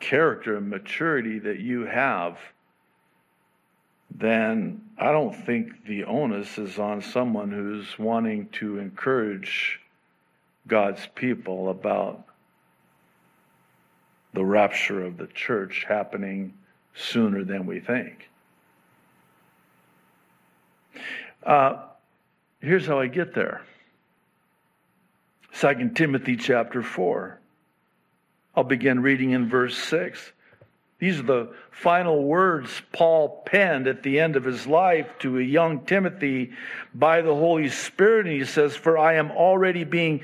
[0.00, 2.38] character and maturity that you have,
[4.10, 9.80] then I don't think the onus is on someone who's wanting to encourage
[10.68, 12.24] God's people about
[14.34, 16.54] the rapture of the church happening
[16.94, 18.28] sooner than we think.
[21.44, 21.82] Uh,
[22.64, 23.60] Here's how I get there.
[25.60, 27.38] 2 Timothy chapter 4.
[28.56, 30.32] I'll begin reading in verse 6.
[30.98, 35.42] These are the final words Paul penned at the end of his life to a
[35.42, 36.52] young Timothy
[36.94, 38.26] by the Holy Spirit.
[38.26, 40.22] And he says, For I am already being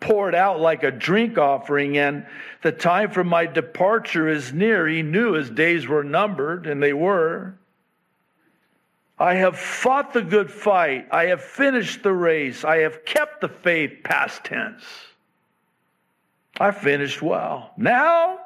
[0.00, 2.26] poured out like a drink offering, and
[2.62, 4.88] the time for my departure is near.
[4.88, 7.54] He knew his days were numbered, and they were.
[9.18, 11.06] I have fought the good fight.
[11.10, 12.64] I have finished the race.
[12.64, 14.84] I have kept the faith, past tense.
[16.58, 17.72] I finished well.
[17.76, 18.40] Now,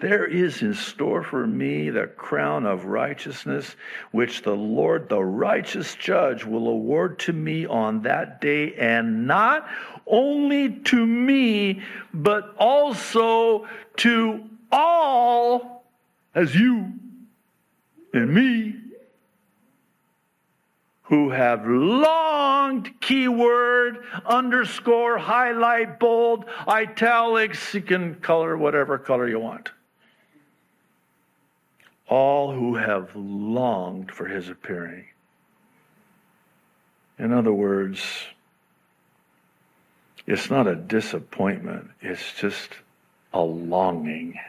[0.00, 3.76] there is in store for me the crown of righteousness,
[4.10, 9.68] which the Lord, the righteous judge, will award to me on that day, and not
[10.06, 13.68] only to me, but also
[13.98, 15.84] to all,
[16.34, 16.92] as you
[18.12, 18.81] and me
[21.12, 29.68] who have longed, keyword, underscore, highlight, bold, italics, you can color whatever color you want.
[32.08, 35.04] All who have longed for his appearing.
[37.18, 38.00] In other words,
[40.26, 42.70] it's not a disappointment, it's just
[43.34, 44.40] a longing.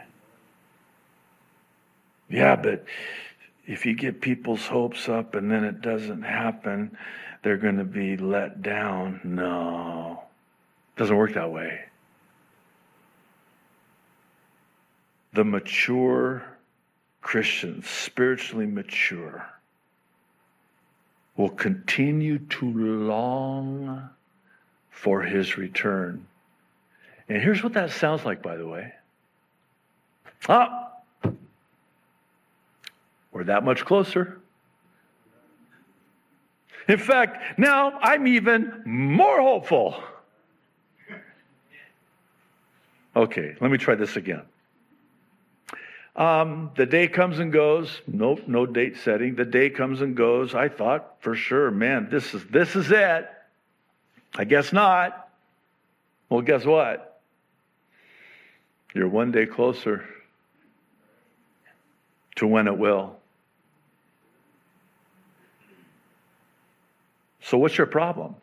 [2.30, 2.86] Yeah, but
[3.66, 6.98] if you get people's hopes up and then it doesn't happen,
[7.44, 9.22] they're going to be let down.
[9.24, 10.24] No,
[10.96, 11.82] it doesn't work that way.
[15.34, 16.44] The mature
[17.22, 19.50] Christians, spiritually mature,
[21.36, 24.10] will continue to long
[24.92, 26.28] for his return.
[27.28, 28.94] And here's what that sounds like, by the way.
[30.48, 30.93] Ah,
[33.34, 34.40] we're that much closer.
[36.88, 40.02] In fact, now I'm even more hopeful.
[43.16, 44.42] Okay, let me try this again.
[46.16, 48.02] Um, the day comes and goes.
[48.06, 49.36] Nope, no date setting.
[49.36, 50.54] The day comes and goes.
[50.54, 53.30] I thought for sure, man, this is this is it.
[54.36, 55.30] I guess not.
[56.30, 57.22] Well, guess what?
[58.94, 60.06] You're one day closer
[62.36, 63.16] to when it will.
[67.44, 68.36] So, what's your problem?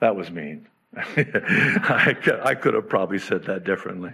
[0.00, 0.66] That was mean.
[0.96, 4.12] I, could, I could have probably said that differently.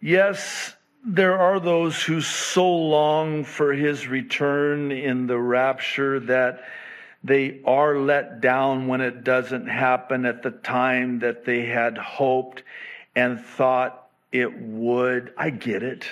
[0.00, 0.74] Yes,
[1.04, 6.64] there are those who so long for his return in the rapture that
[7.22, 12.62] they are let down when it doesn't happen at the time that they had hoped
[13.14, 15.32] and thought it would.
[15.36, 16.06] I get it.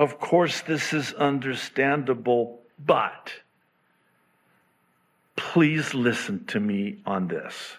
[0.00, 3.34] Of course, this is understandable, but
[5.36, 7.76] please listen to me on this.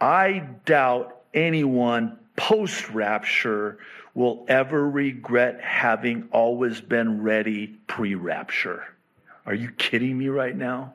[0.00, 3.78] I doubt anyone post rapture
[4.14, 8.82] will ever regret having always been ready pre rapture.
[9.46, 10.94] Are you kidding me right now?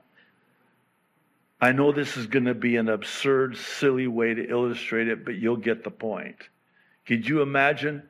[1.62, 5.36] I know this is going to be an absurd, silly way to illustrate it, but
[5.36, 6.36] you'll get the point.
[7.06, 8.09] Could you imagine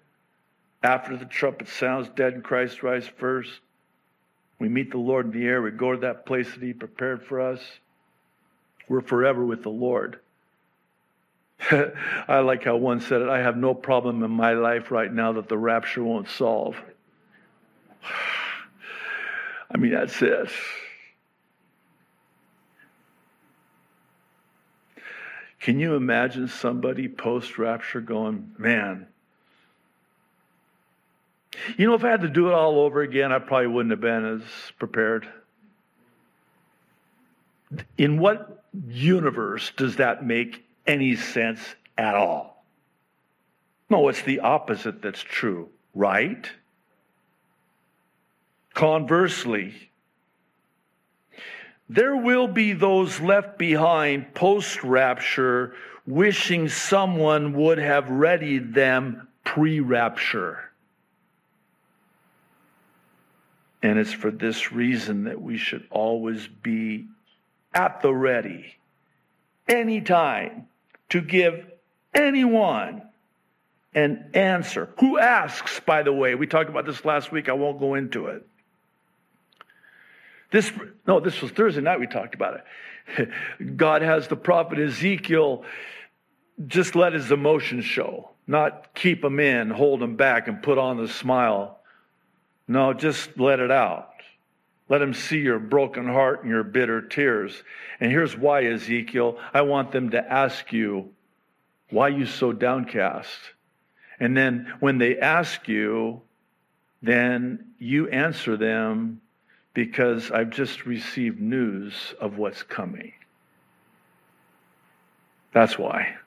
[0.82, 3.52] after the trumpet sounds, dead in Christ rise first?
[4.60, 5.62] We meet the Lord in the air.
[5.62, 7.62] We go to that place that He prepared for us.
[8.88, 10.20] We're forever with the Lord.
[12.28, 15.34] I like how one said it I have no problem in my life right now
[15.34, 16.76] that the rapture won't solve.
[19.72, 20.50] I mean, that's it.
[25.60, 29.08] Can you imagine somebody post rapture going, man,
[31.78, 34.02] you know, if I had to do it all over again, I probably wouldn't have
[34.02, 35.28] been as prepared.
[37.98, 41.60] In what universe does that make any sense
[41.98, 42.64] at all?
[43.90, 46.50] No, it's the opposite that's true, right?
[48.74, 49.74] Conversely,
[51.90, 55.74] there will be those left behind post rapture
[56.06, 60.69] wishing someone would have readied them pre rapture.
[63.82, 67.08] And it's for this reason that we should always be
[67.74, 68.76] at the ready,
[69.68, 70.68] anytime,
[71.10, 71.66] to give
[72.14, 73.04] anyone
[73.94, 74.90] an answer.
[75.00, 76.36] Who asks, by the way?
[76.36, 77.50] We talked about this last week.
[77.50, 78.46] I won't go into it.
[80.52, 80.72] This,
[81.08, 82.62] no, this was Thursday night we talked about
[83.18, 83.30] it.
[83.76, 85.64] God has the prophet Ezekiel
[86.68, 90.98] just let his emotions show, not keep them in, hold them back, and put on
[90.98, 91.79] the smile.
[92.70, 94.14] No, just let it out.
[94.90, 97.64] Let him see your broken heart and your bitter tears.
[98.00, 99.40] And here's why, Ezekiel.
[99.56, 101.10] I want them to ask you,
[101.90, 103.40] why you so downcast?
[104.20, 106.22] And then when they ask you,
[107.02, 109.22] then you answer them
[109.74, 113.14] because I've just received news of what's coming.
[115.54, 116.18] That's why.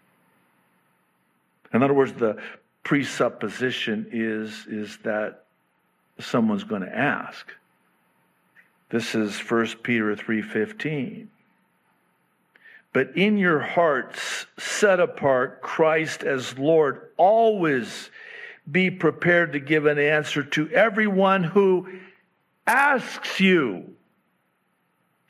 [1.72, 2.43] In other words, the
[2.82, 5.41] presupposition is, is that
[6.23, 7.53] someone's going to ask.
[8.93, 11.29] This is 1 Peter 3:15.
[12.93, 18.11] But in your hearts set apart Christ as Lord, always
[18.70, 21.89] be prepared to give an answer to everyone who
[22.66, 23.95] asks you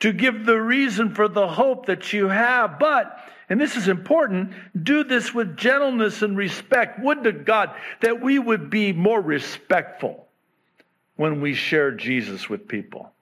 [0.01, 2.81] to give the reason for the hope that you have.
[2.81, 3.17] But,
[3.49, 6.99] and this is important, do this with gentleness and respect.
[6.99, 10.27] Would to God that we would be more respectful
[11.23, 13.13] when we share Jesus with people.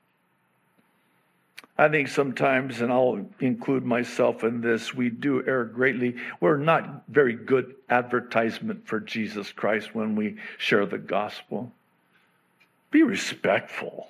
[1.76, 6.16] I think sometimes, and I'll include myself in this, we do err greatly.
[6.40, 11.72] We're not very good advertisement for Jesus Christ when we share the gospel.
[12.90, 14.09] Be respectful.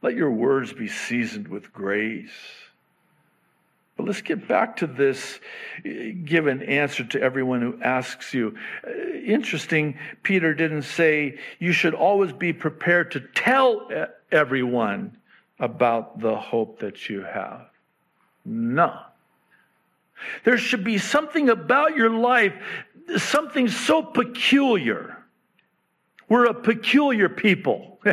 [0.00, 2.30] Let your words be seasoned with grace.
[3.96, 5.40] But let's get back to this.
[5.84, 8.56] Eh, Give an answer to everyone who asks you.
[8.86, 15.16] Eh, interesting, Peter didn't say you should always be prepared to tell eh, everyone
[15.58, 17.68] about the hope that you have.
[18.44, 18.98] No.
[20.44, 22.54] There should be something about your life,
[23.16, 25.15] something so peculiar
[26.28, 27.98] we're a peculiar people.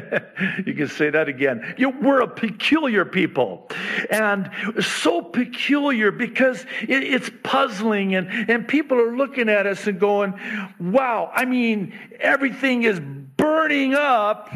[0.66, 1.76] you can say that again.
[1.78, 3.70] You, we're a peculiar people.
[4.10, 4.50] And
[4.80, 10.40] so peculiar because it, it's puzzling, and, and people are looking at us and going,
[10.80, 14.50] wow, I mean, everything is burning up,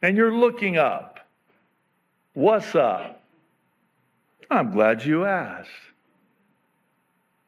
[0.00, 1.20] and you're looking up.
[2.34, 3.22] What's up?
[4.50, 5.70] I'm glad you asked.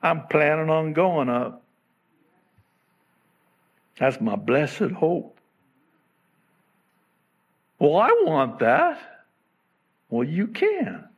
[0.03, 1.63] I'm planning on going up.
[3.99, 5.38] That's my blessed hope.
[7.78, 8.99] Well, I want that.
[10.11, 11.09] Well, you can.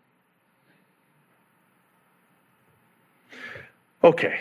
[4.03, 4.39] Okay.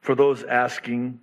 [0.00, 1.20] For those asking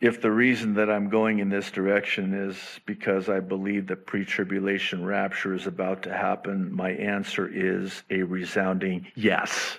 [0.00, 4.24] if the reason that I'm going in this direction is because I believe the pre
[4.24, 9.78] tribulation rapture is about to happen, my answer is a resounding yes.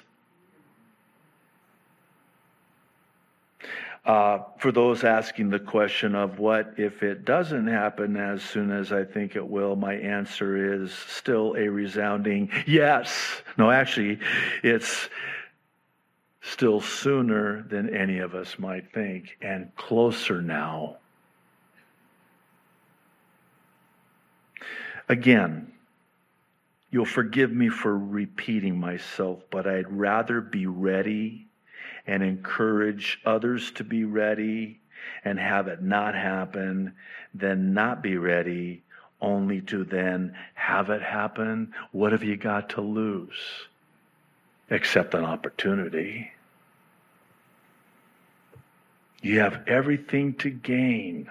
[4.08, 8.94] Uh, for those asking the question of what if it doesn't happen as soon as
[8.94, 13.42] I think it will, my answer is still a resounding yes.
[13.58, 14.20] No, actually,
[14.64, 15.10] it's
[16.40, 20.96] still sooner than any of us might think and closer now.
[25.10, 25.74] Again,
[26.92, 31.47] you'll forgive me for repeating myself, but I'd rather be ready
[32.08, 34.80] and encourage others to be ready
[35.24, 36.94] and have it not happen
[37.34, 38.82] than not be ready
[39.22, 41.74] only to then have it happen.
[41.92, 43.68] What have you got to lose?
[44.70, 46.32] Except an opportunity.
[49.22, 51.30] You have everything to gain.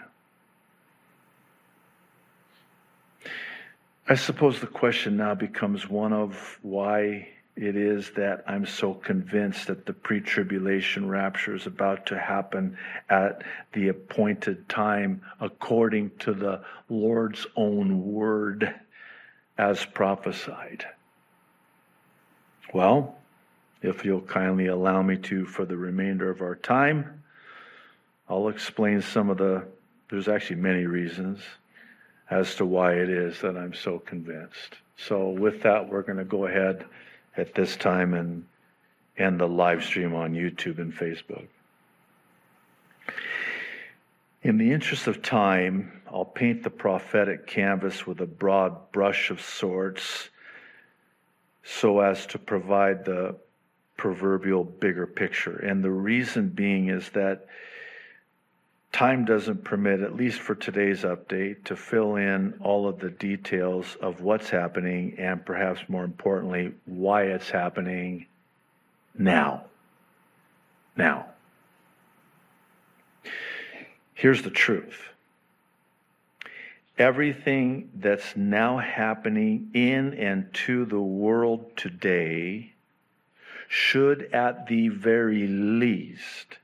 [4.08, 9.68] I suppose the question now becomes one of why it is that I'm so convinced
[9.68, 12.76] that the pre tribulation rapture is about to happen
[13.08, 13.42] at
[13.72, 18.74] the appointed time according to the Lord's own word
[19.56, 20.84] as prophesied.
[22.74, 23.16] Well,
[23.80, 27.22] if you'll kindly allow me to for the remainder of our time,
[28.28, 29.64] I'll explain some of the,
[30.10, 31.40] there's actually many reasons
[32.28, 34.74] as to why it is that I'm so convinced.
[34.98, 36.84] So, with that, we're going to go ahead
[37.36, 38.44] at this time and
[39.18, 41.46] end the live stream on YouTube and Facebook.
[44.42, 49.40] In the interest of time, I'll paint the prophetic canvas with a broad brush of
[49.40, 50.30] sorts
[51.64, 53.34] so as to provide the
[53.96, 55.56] proverbial bigger picture.
[55.56, 57.46] And the reason being is that
[58.96, 63.94] time doesn't permit, at least for today's update, to fill in all of the details
[64.00, 68.24] of what's happening and perhaps more importantly, why it's happening
[69.18, 69.64] now.
[70.96, 71.26] Now.
[74.14, 74.98] Here's the truth
[76.96, 82.72] everything that's now happening in and to the world today
[83.68, 86.56] should, at the very least,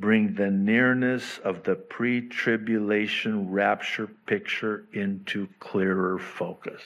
[0.00, 6.82] bring the nearness of the pre tribulation rapture picture into clearer focus.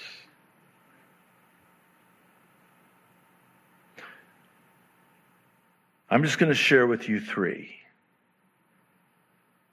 [6.11, 7.77] I'm just going to share with you three.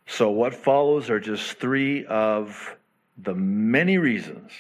[0.08, 2.76] So, what follows are just three of
[3.18, 4.52] the many reasons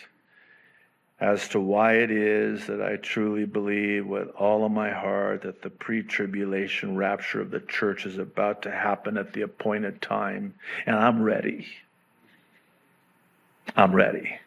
[1.19, 5.61] as to why it is that I truly believe with all of my heart that
[5.61, 10.53] the pre tribulation rapture of the church is about to happen at the appointed time.
[10.85, 11.67] And I'm ready.
[13.75, 14.39] I'm ready.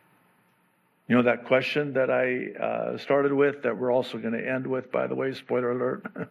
[1.08, 4.66] You know that question that I uh, started with that we're also going to end
[4.66, 6.06] with, by the way, spoiler alert?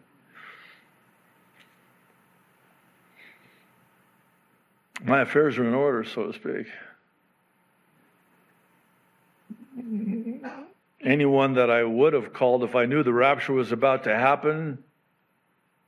[5.04, 6.66] my affairs are in order, so to speak.
[11.02, 14.82] Anyone that I would have called if I knew the rapture was about to happen.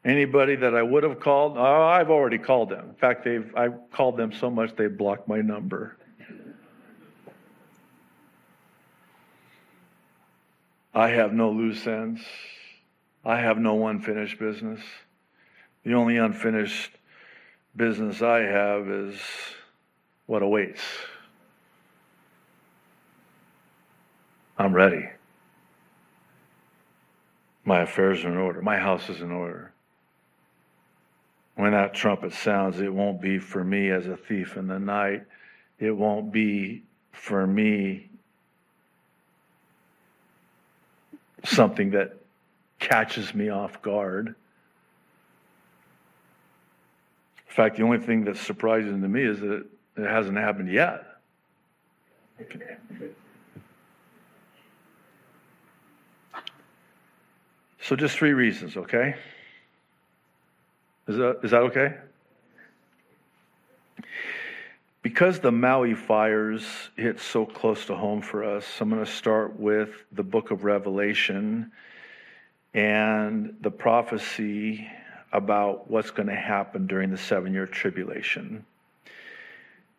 [0.04, 2.90] Anybody that I would have called, oh, I've already called them.
[2.90, 5.96] In fact, they've I've called them so much they blocked my number.
[10.94, 12.20] I have no loose ends.
[13.24, 14.80] I have no unfinished business.
[15.84, 16.92] The only unfinished
[17.74, 19.18] business I have is
[20.26, 20.82] what awaits.
[24.58, 25.08] I'm ready.
[27.64, 28.62] My affairs are in order.
[28.62, 29.72] My house is in order.
[31.56, 35.24] When that trumpet sounds, it won't be for me as a thief in the night.
[35.78, 36.82] It won't be
[37.12, 38.10] for me
[41.44, 42.16] something that
[42.78, 44.28] catches me off guard.
[44.28, 44.34] In
[47.54, 49.64] fact, the only thing that's surprising to me is that
[49.96, 51.04] it hasn't happened yet.
[57.84, 59.14] So, just three reasons, okay?
[61.06, 61.94] Is that, is that okay?
[65.02, 66.64] Because the Maui fires
[66.96, 70.64] hit so close to home for us, I'm going to start with the book of
[70.64, 71.72] Revelation
[72.72, 74.88] and the prophecy
[75.30, 78.64] about what's going to happen during the seven year tribulation.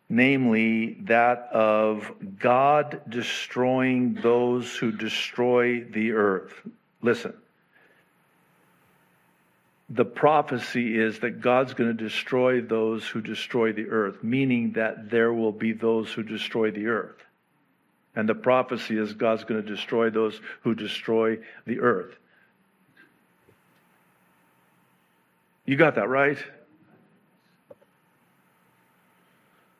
[0.08, 2.10] Namely, that of
[2.40, 6.52] God destroying those who destroy the earth.
[7.00, 7.32] Listen,
[9.88, 15.10] the prophecy is that God's going to destroy those who destroy the earth, meaning that
[15.10, 17.22] there will be those who destroy the earth.
[18.16, 22.16] And the prophecy is God's going to destroy those who destroy the earth.
[25.66, 26.38] You got that right?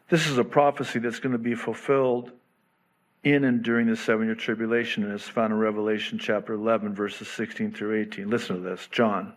[0.08, 2.30] This is a prophecy that's going to be fulfilled
[3.24, 7.26] in and during the seven year tribulation, and it's found in Revelation chapter 11, verses
[7.26, 8.30] 16 through 18.
[8.30, 9.32] Listen to this John.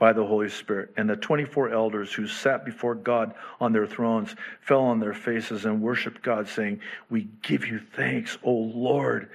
[0.00, 0.94] By the Holy Spirit.
[0.96, 5.66] And the 24 elders who sat before God on their thrones fell on their faces
[5.66, 6.80] and worshiped God, saying,
[7.10, 9.28] We give you thanks, O Lord,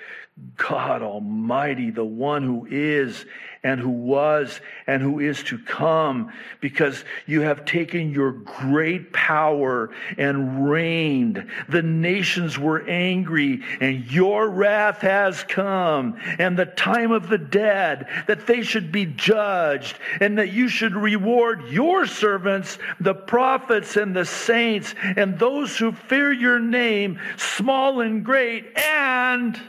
[0.58, 3.26] God Almighty, the one who is
[3.66, 9.90] and who was and who is to come, because you have taken your great power
[10.20, 11.50] and reigned.
[11.68, 18.08] The nations were angry, and your wrath has come, and the time of the dead,
[18.28, 24.16] that they should be judged, and that you should reward your servants, the prophets and
[24.16, 29.60] the saints, and those who fear your name, small and great, and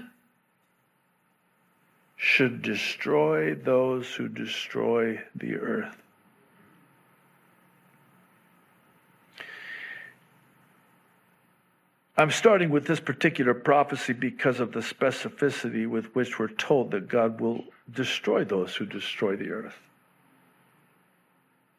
[2.27, 5.97] should destroy those who destroy the earth.
[12.17, 17.07] I'm starting with this particular prophecy because of the specificity with which we're told that
[17.07, 17.63] God will
[17.93, 19.79] destroy those who destroy the earth.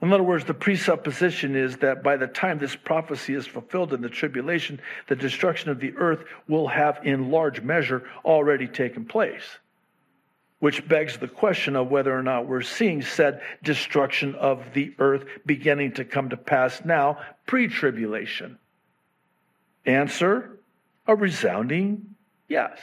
[0.02, 4.02] In other words, the presupposition is that by the time this prophecy is fulfilled in
[4.02, 4.80] the tribulation,
[5.10, 9.58] the destruction of the earth will have, in large measure, already taken place
[10.60, 15.26] which begs the question of whether or not we're seeing said destruction of the earth
[15.46, 18.58] beginning to come to pass now, pre tribulation.
[19.86, 20.58] Answer
[21.06, 22.16] a resounding
[22.48, 22.80] yes.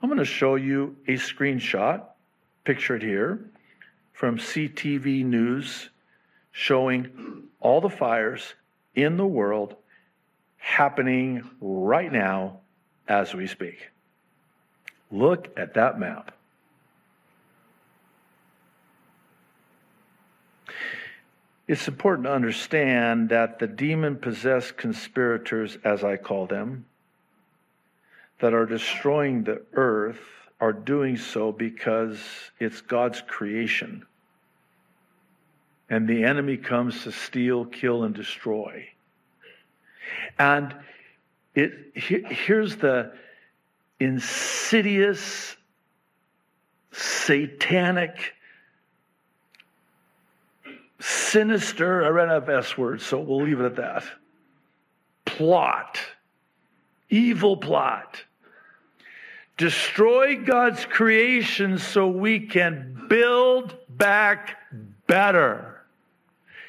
[0.00, 2.02] I'm going to show you a screenshot,
[2.64, 3.50] pictured here,
[4.12, 5.90] from CTV News
[6.52, 8.54] showing all the fires
[8.94, 9.76] in the world
[10.56, 12.60] happening right now
[13.08, 13.90] as we speak.
[15.10, 16.32] Look at that map.
[21.66, 26.86] It's important to understand that the demon possessed conspirators, as I call them,
[28.40, 30.20] that are destroying the earth
[30.60, 32.18] are doing so because
[32.58, 34.04] it's God's creation.
[35.90, 38.88] And the enemy comes to steal, kill, and destroy.
[40.38, 40.74] And
[41.54, 43.12] it, here's the
[44.00, 45.56] insidious,
[46.92, 48.34] satanic,
[51.00, 54.04] sinister, I ran out of S words, so we'll leave it at that.
[55.24, 55.98] Plot,
[57.10, 58.24] evil plot.
[59.56, 64.56] Destroy God's creation so we can build back
[65.08, 65.82] better.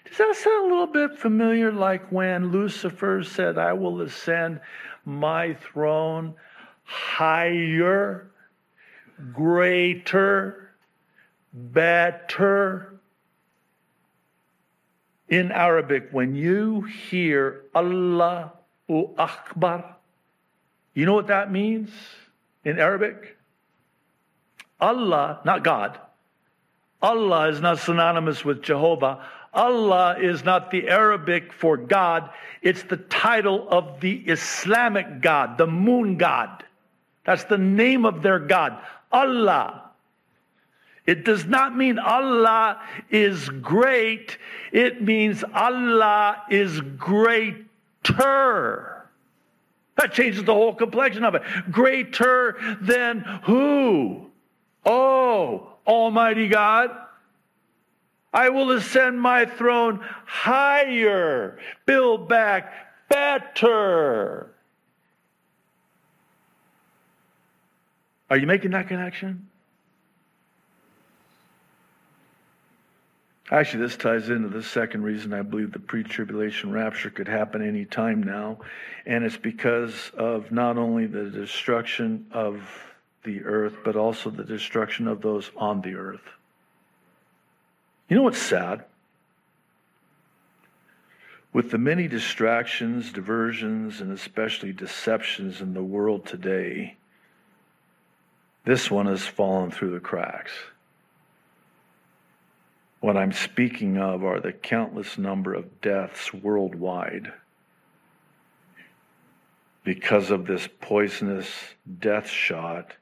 [0.06, 4.60] Does that sound a little bit familiar like when Lucifer said, I will ascend
[5.06, 6.34] my throne
[6.90, 8.32] higher,
[9.32, 10.72] greater,
[11.54, 13.00] better.
[15.28, 18.54] In Arabic, when you hear Allah
[18.88, 19.96] u Akbar,
[20.96, 21.92] you know what that means
[22.66, 23.38] in Arabic?
[24.82, 26.00] Allah, not God.
[27.02, 29.24] Allah is not synonymous with Jehovah.
[29.54, 32.30] Allah is not the Arabic for God,
[32.62, 36.64] it's the title of the Islamic God, the moon God.
[37.30, 38.80] That's the name of their God,
[39.12, 39.92] Allah.
[41.06, 44.40] It does not mean Allah is great,
[44.72, 47.68] it means Allah is greater.
[49.96, 51.44] That changes the whole complexion of it.
[51.70, 54.32] Greater than who?
[54.84, 56.90] Oh, Almighty God.
[58.34, 62.74] I will ascend my throne higher, build back
[63.08, 64.50] better.
[68.30, 69.48] Are you making that connection?
[73.52, 77.68] Actually, this ties into the second reason I believe the pre tribulation rapture could happen
[77.68, 78.60] any time now.
[79.08, 82.62] And it's because of not only the destruction of
[83.24, 86.22] the earth, but also the destruction of those on the earth.
[88.08, 88.86] You know what's sad?
[91.52, 96.98] With the many distractions, diversions, and especially deceptions in the world today,
[98.66, 100.52] this one has fallen through the cracks.
[103.00, 107.32] What I'm speaking of are the countless number of deaths worldwide
[109.84, 111.50] because of this poisonous
[112.00, 112.94] death shot,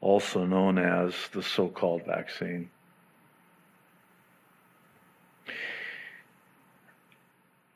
[0.00, 2.68] also known as the so called vaccine.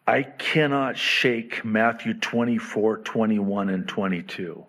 [0.06, 4.66] I cannot shake Matthew 24, 21, and 22.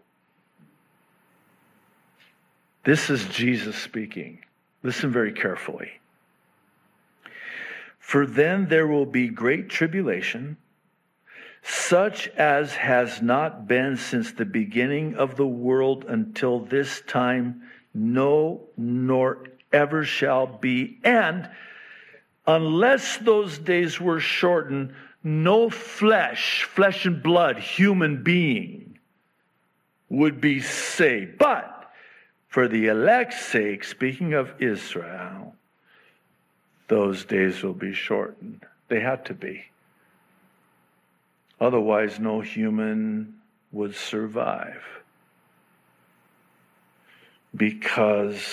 [2.83, 4.39] This is Jesus speaking.
[4.83, 5.91] Listen very carefully.
[7.97, 10.57] For then there will be great tribulation,
[11.63, 17.61] such as has not been since the beginning of the world until this time,
[17.93, 20.99] no, nor ever shall be.
[21.05, 21.49] And
[22.45, 28.99] unless those days were shortened, no flesh, flesh and blood, human being
[30.09, 31.37] would be saved.
[31.37, 31.72] But
[32.53, 35.55] for the elect's sake, speaking of Israel,
[36.87, 38.63] those days will be shortened.
[38.89, 39.63] They had to be.
[41.59, 43.33] Otherwise, no human
[43.71, 44.83] would survive
[47.55, 48.45] because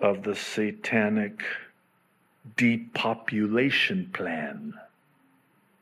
[0.00, 1.42] of the satanic
[2.58, 4.74] depopulation plan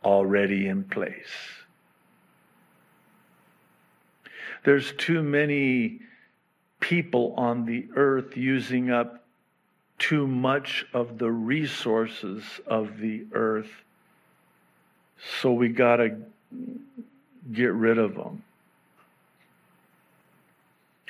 [0.04, 1.34] already in place.
[4.62, 5.98] There's too many
[6.84, 9.24] people on the earth using up
[9.98, 13.70] too much of the resources of the earth.
[15.40, 16.18] So we got to
[17.50, 18.42] get rid of them.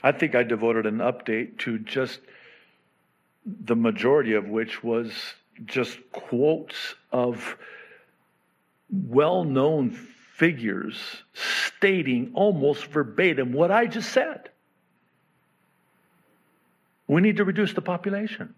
[0.00, 2.20] I think I devoted an update to just
[3.44, 5.10] the majority of which was
[5.66, 7.56] just quotes of
[8.92, 11.00] well known figures
[11.32, 14.50] stating almost verbatim what I just said.
[17.06, 18.54] We need to reduce the population.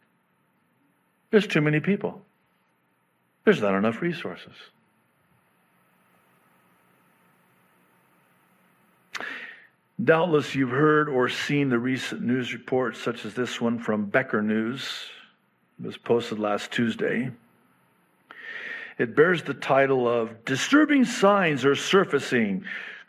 [1.30, 2.22] There's too many people.
[3.44, 4.54] There's not enough resources.
[10.02, 14.42] Doubtless you've heard or seen the recent news reports, such as this one from Becker
[14.42, 14.82] News.
[15.80, 17.30] It was posted last Tuesday.
[18.98, 22.64] It bears the title of Disturbing Signs Are Surfacing.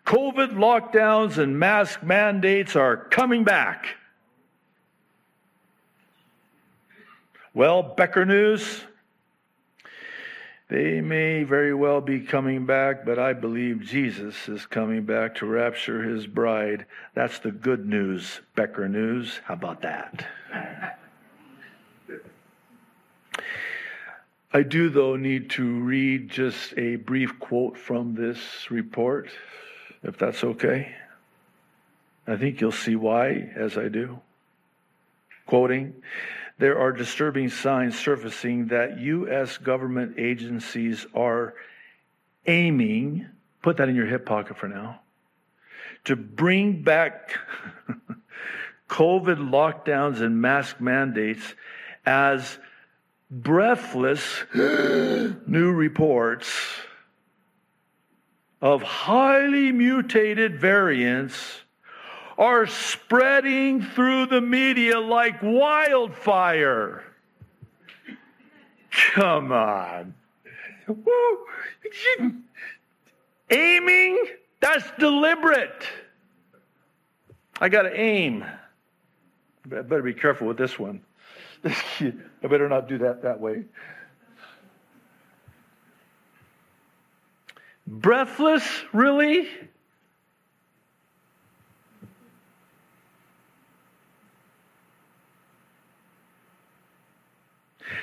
[0.06, 3.88] COVID lockdowns and mask mandates are coming back.
[7.58, 8.82] Well, Becker News,
[10.70, 15.47] they may very well be coming back, but I believe Jesus is coming back to
[15.47, 16.86] rapture his bride.
[17.16, 19.41] That's the good news, Becker News.
[19.43, 20.28] How about that?
[24.53, 29.30] I do, though, need to read just a brief quote from this report,
[30.03, 30.93] if that's okay.
[32.28, 34.20] I think you'll see why as I do.
[35.47, 35.95] Quoting,
[36.58, 39.58] there are disturbing signs surfacing that U.S.
[39.58, 41.53] government agencies are
[42.45, 43.28] aiming,
[43.62, 45.01] put that in your hip pocket for now,
[46.05, 47.38] to bring back
[48.89, 51.53] COVID lockdowns and mask mandates
[52.05, 52.58] as
[53.30, 56.49] breathless new reports
[58.62, 61.62] of highly mutated variants
[62.38, 67.04] are spreading through the media like wildfire.
[69.14, 70.14] Come on.
[73.50, 74.26] Aiming,
[74.60, 75.88] that's deliberate.
[77.60, 78.44] I got to aim.
[79.66, 81.02] I better be careful with this one.
[81.64, 82.14] I
[82.44, 83.64] better not do that that way.
[87.88, 88.64] Breathless,
[88.94, 89.48] really?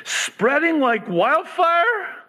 [0.04, 2.24] Spreading like wildfire?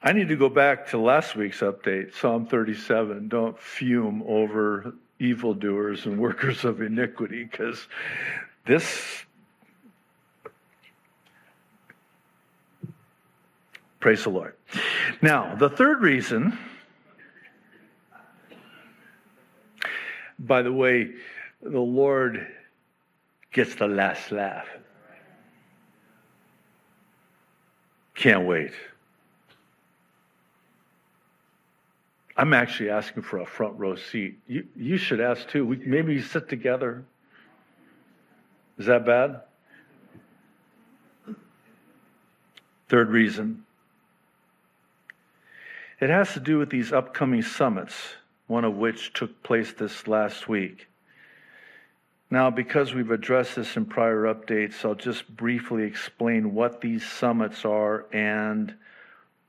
[0.00, 3.28] I need to go back to last week's update, Psalm 37.
[3.28, 7.88] Don't fume over evildoers and workers of iniquity, because
[8.64, 9.24] this.
[13.98, 14.54] Praise the Lord.
[15.20, 16.56] Now, the third reason
[20.38, 21.10] By the way,
[21.62, 22.46] the Lord
[23.52, 24.66] gets the last laugh.
[28.14, 28.72] Can't wait.
[32.36, 34.38] I'm actually asking for a front row seat.
[34.46, 35.66] You, you should ask too.
[35.66, 37.04] We, maybe sit together.
[38.78, 39.40] Is that bad?
[42.88, 43.64] Third reason
[46.00, 47.94] it has to do with these upcoming summits
[48.48, 50.88] one of which took place this last week.
[52.30, 57.64] Now, because we've addressed this in prior updates, I'll just briefly explain what these summits
[57.64, 58.74] are and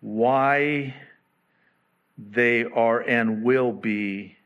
[0.01, 0.93] why
[2.17, 4.37] they are and will be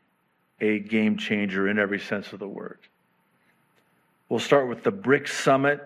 [0.60, 2.78] a game changer in every sense of the word.
[4.28, 5.80] We'll start with the BRICS Summit,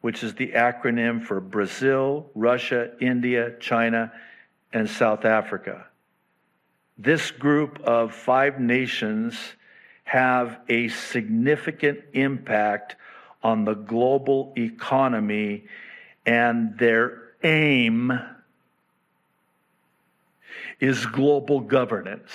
[0.00, 4.12] which is the acronym for Brazil, Russia, India, China,
[4.72, 5.86] and South Africa
[6.98, 9.36] this group of five nations
[10.04, 12.96] have a significant impact
[13.42, 15.64] on the global economy,
[16.24, 18.12] and their aim
[20.80, 22.30] is global governance.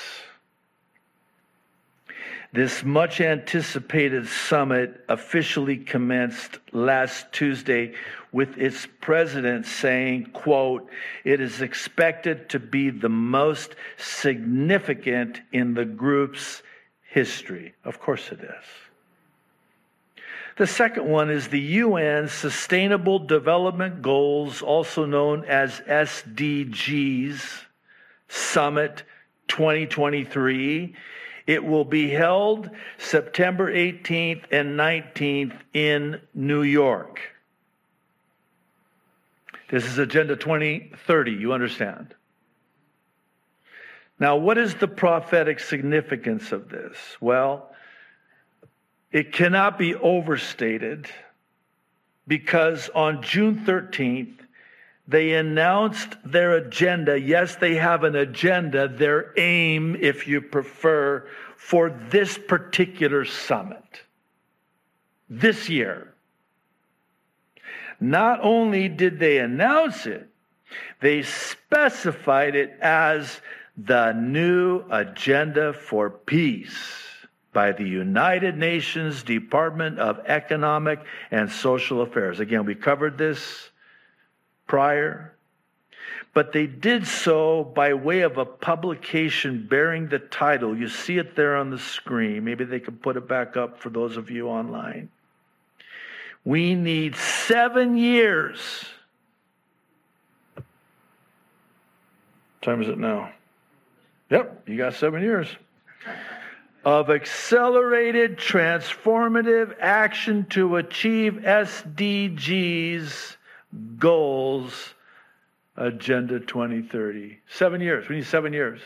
[2.51, 7.93] This much anticipated summit officially commenced last Tuesday
[8.31, 10.89] with its president saying, quote,
[11.23, 16.63] it is expected to be the most significant in the group's
[17.03, 17.75] history.
[17.83, 18.65] Of course it is.
[20.57, 27.41] The second one is the UN Sustainable Development Goals, also known as SDGs
[28.27, 29.03] Summit
[29.47, 30.95] 2023.
[31.49, 32.69] It will be held
[32.99, 37.21] September 18th and 19th in New York.
[39.71, 42.13] This is Agenda 2030, you understand.
[44.19, 46.95] Now, what is the prophetic significance of this?
[47.19, 47.73] Well,
[49.11, 51.07] it cannot be overstated
[52.27, 54.38] because on June 13th,
[55.09, 57.19] they announced their agenda.
[57.19, 64.03] Yes, they have an agenda, their aim, if you prefer, for this particular summit
[65.27, 66.13] this year.
[67.99, 70.29] Not only did they announce it,
[71.01, 73.41] they specified it as
[73.75, 76.93] the new agenda for peace
[77.51, 80.99] by the United Nations Department of Economic
[81.31, 82.39] and Social Affairs.
[82.39, 83.68] Again, we covered this
[84.69, 85.33] prior,
[86.33, 90.77] but they did so by way of a publication bearing the title.
[90.77, 92.45] You see it there on the screen.
[92.45, 95.09] Maybe they can put it back up for those of you online.
[96.45, 98.85] We need seven years.
[100.53, 100.65] What
[102.61, 103.31] time is it now?
[104.29, 105.47] Yep, you got seven years
[106.85, 113.35] of accelerated transformative action to achieve SDGs
[113.97, 114.93] goals
[115.77, 118.07] agenda 2030 seven years.
[118.09, 118.81] We need seven years.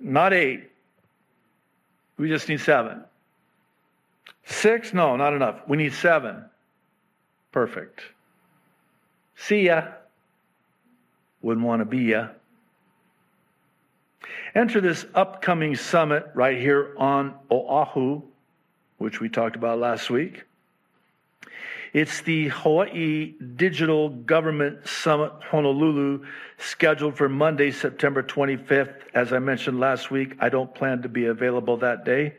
[0.00, 0.70] Not eight.
[2.16, 3.02] We just need seven.
[4.46, 4.92] Six?
[4.92, 5.60] No not enough.
[5.66, 6.44] We need seven.
[7.52, 8.00] Perfect.
[9.36, 9.84] See ya.
[11.42, 12.28] Wouldn't want to be ya.
[14.54, 18.22] Enter this upcoming summit right here on Oahu,
[18.98, 20.44] which we talked about last week.
[21.94, 26.24] It's the Hawaii Digital Government Summit Honolulu,
[26.58, 29.02] scheduled for Monday, September 25th.
[29.14, 32.34] As I mentioned last week, I don't plan to be available that day.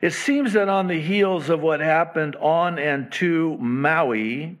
[0.00, 4.56] It seems that on the heels of what happened on and to Maui,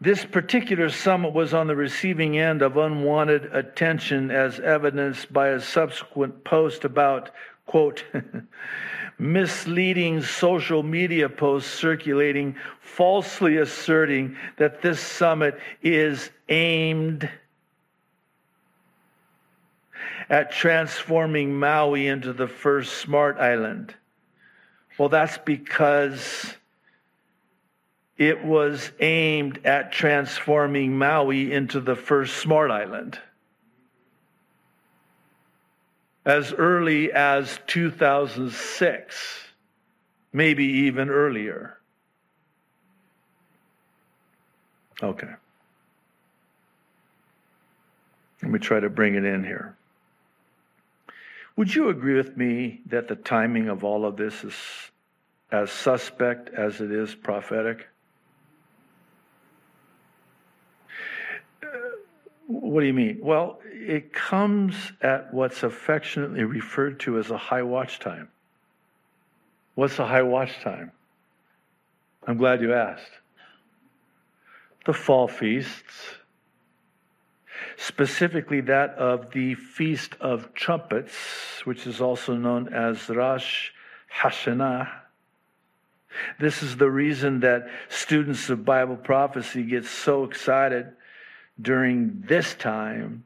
[0.00, 5.60] this particular summit was on the receiving end of unwanted attention, as evidenced by a
[5.60, 7.30] subsequent post about,
[7.68, 8.02] quote,
[9.18, 17.30] misleading social media posts circulating, falsely asserting that this summit is aimed
[20.30, 23.94] at transforming Maui into the first smart island.
[24.98, 26.54] Well, that's because
[28.16, 33.18] it was aimed at transforming Maui into the first smart island.
[36.28, 39.38] As early as 2006,
[40.30, 41.78] maybe even earlier.
[45.02, 45.30] Okay.
[48.42, 49.74] Let me try to bring it in here.
[51.56, 54.54] Would you agree with me that the timing of all of this is
[55.50, 57.88] as suspect as it is prophetic?
[61.62, 61.68] Uh,
[62.46, 63.18] what do you mean?
[63.22, 68.28] Well, it comes at what's affectionately referred to as a high watch time.
[69.74, 70.90] What's a high watch time?
[72.26, 73.10] I'm glad you asked.
[74.84, 76.16] The fall feasts,
[77.76, 83.70] specifically that of the Feast of Trumpets, which is also known as Rosh
[84.20, 84.90] Hashanah.
[86.40, 90.88] This is the reason that students of Bible prophecy get so excited
[91.60, 93.24] during this time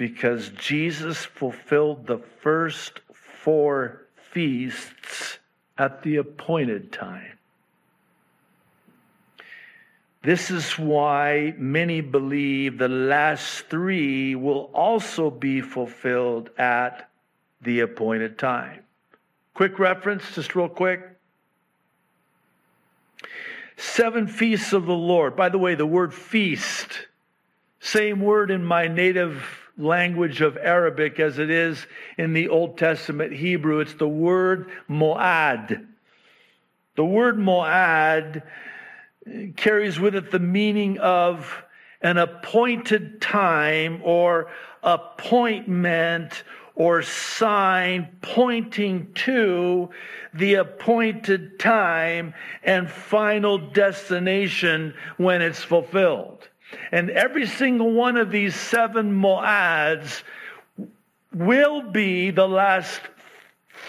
[0.00, 5.36] because Jesus fulfilled the first four feasts
[5.76, 7.36] at the appointed time.
[10.22, 17.10] This is why many believe the last three will also be fulfilled at
[17.60, 18.80] the appointed time.
[19.52, 21.06] Quick reference, just real quick.
[23.76, 25.36] Seven feasts of the Lord.
[25.36, 27.06] By the way, the word feast
[27.80, 31.86] same word in my native language of Arabic as it is
[32.18, 33.80] in the Old Testament Hebrew.
[33.80, 35.86] It's the word mo'ad.
[36.96, 38.42] The word mo'ad
[39.56, 41.64] carries with it the meaning of
[42.02, 44.50] an appointed time or
[44.82, 46.42] appointment
[46.74, 49.90] or sign pointing to
[50.32, 56.48] the appointed time and final destination when it's fulfilled.
[56.92, 60.22] And every single one of these seven moads
[61.32, 63.00] will be the last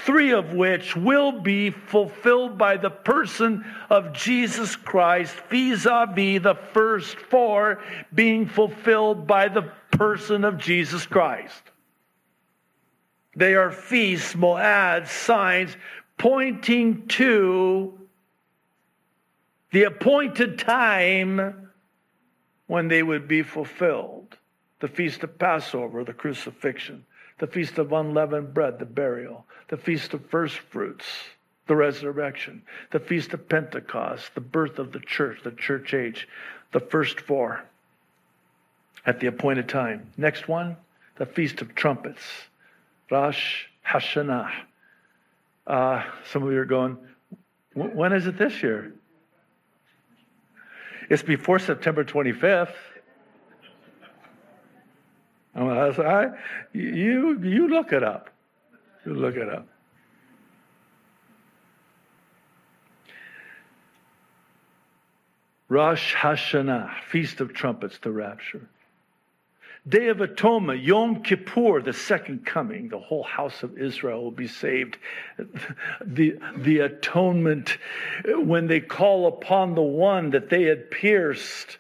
[0.06, 6.42] three of which will be fulfilled by the person of Jesus Christ, vis a vis
[6.42, 7.82] the first four
[8.14, 11.62] being fulfilled by the person of Jesus Christ.
[13.36, 15.76] They are feasts, moads, signs
[16.18, 17.98] pointing to
[19.72, 21.71] the appointed time
[22.72, 24.38] when they would be fulfilled.
[24.80, 27.04] The feast of Passover, the crucifixion,
[27.38, 31.04] the feast of unleavened bread, the burial, the feast of first fruits,
[31.68, 32.62] the resurrection,
[32.92, 36.30] the feast of Pentecost, the birth of the church, the church age,
[36.72, 37.62] the first four
[39.06, 40.10] at the appointed time.
[40.16, 40.78] Next one,
[41.18, 42.24] the feast of trumpets,
[43.10, 44.50] Rosh Hashanah.
[45.68, 46.98] Uh, some of you are going,
[47.74, 48.94] when is it this year?
[51.12, 52.72] It's before September 25th.
[55.54, 56.30] I,
[56.72, 58.30] you, you look it up.
[59.06, 59.68] You look it up.
[65.68, 68.70] Rosh Hashanah, Feast of Trumpets, the rapture.
[69.88, 74.48] Day of Atonement, Yom Kippur, the second coming, the whole house of Israel will be
[74.48, 74.98] saved.
[76.04, 77.78] The, the atonement,
[78.26, 81.78] when they call upon the one that they had pierced.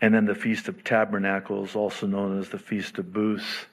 [0.00, 3.66] And then the Feast of Tabernacles, also known as the Feast of Booths,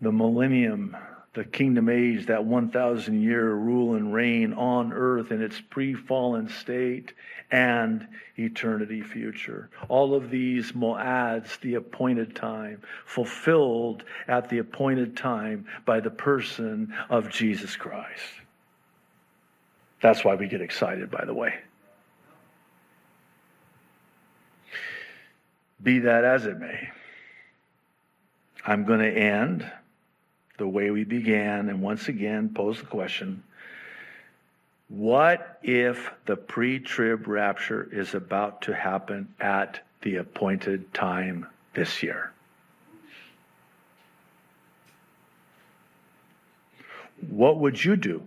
[0.00, 0.96] the millennium,
[1.34, 6.48] the kingdom age, that 1,000 year rule and reign on earth in its pre fallen
[6.48, 7.12] state
[7.50, 8.06] and
[8.36, 9.68] eternity future.
[9.88, 16.94] All of these moads, the appointed time, fulfilled at the appointed time by the person
[17.10, 18.22] of Jesus Christ.
[20.00, 21.54] That's why we get excited, by the way.
[25.82, 26.88] Be that as it may,
[28.66, 29.70] I'm going to end
[30.58, 33.42] the way we began and once again pose the question
[34.88, 42.02] what if the pre trib rapture is about to happen at the appointed time this
[42.02, 42.32] year?
[47.28, 48.22] What would you do?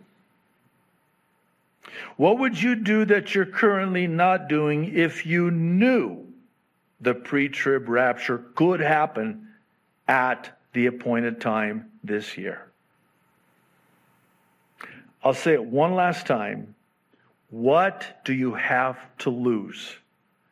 [2.17, 6.25] What would you do that you're currently not doing if you knew
[6.99, 9.47] the pre trib rapture could happen
[10.07, 12.67] at the appointed time this year.
[15.23, 16.75] I'll say it one last time.
[17.49, 19.91] What do you have to lose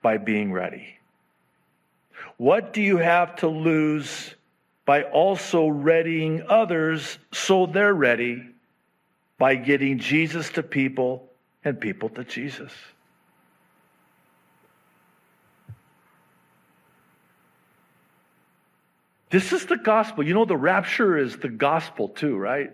[0.02, 0.98] by being ready?
[2.38, 4.34] What do you have to lose
[4.84, 8.48] by also readying others so they're ready
[9.38, 11.30] by getting Jesus to people
[11.64, 12.72] and people to Jesus?
[19.36, 20.26] This is the gospel.
[20.26, 22.72] You know, the rapture is the gospel too, right?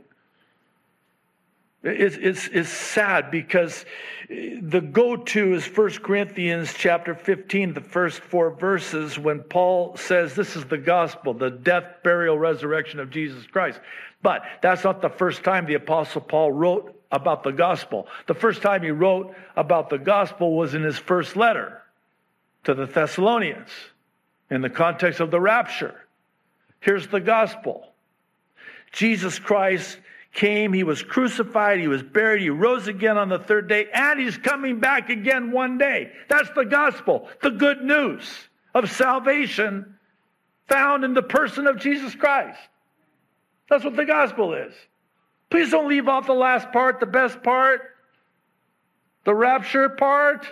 [1.82, 3.84] It's, it's, it's sad because
[4.30, 10.56] the go-to is 1 Corinthians chapter 15, the first four verses, when Paul says this
[10.56, 13.80] is the gospel, the death, burial, resurrection of Jesus Christ.
[14.22, 18.06] But that's not the first time the apostle Paul wrote about the gospel.
[18.28, 21.82] The first time he wrote about the gospel was in his first letter
[22.66, 23.72] to the Thessalonians
[24.52, 25.96] in the context of the rapture.
[26.82, 27.88] Here's the gospel
[28.92, 29.98] Jesus Christ
[30.34, 34.20] came, he was crucified, he was buried, he rose again on the third day, and
[34.20, 36.12] he's coming back again one day.
[36.30, 38.24] That's the gospel, the good news
[38.74, 39.96] of salvation
[40.68, 42.60] found in the person of Jesus Christ.
[43.70, 44.74] That's what the gospel is.
[45.50, 47.82] Please don't leave off the last part, the best part,
[49.26, 50.48] the rapture part.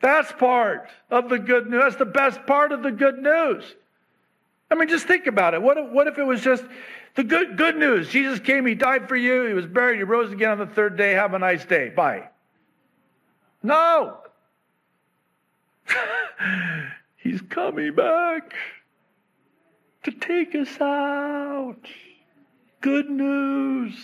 [0.00, 1.82] That's part of the good news.
[1.82, 3.64] That's the best part of the good news.
[4.70, 5.62] I mean, just think about it.
[5.62, 6.64] What if, what if it was just
[7.14, 8.08] the good, good news?
[8.10, 10.96] Jesus came, He died for you, He was buried, He rose again on the third
[10.96, 11.12] day.
[11.12, 11.88] Have a nice day.
[11.88, 12.28] Bye.
[13.62, 14.18] No.
[17.16, 18.54] He's coming back
[20.04, 21.76] to take us out.
[22.80, 23.94] Good news.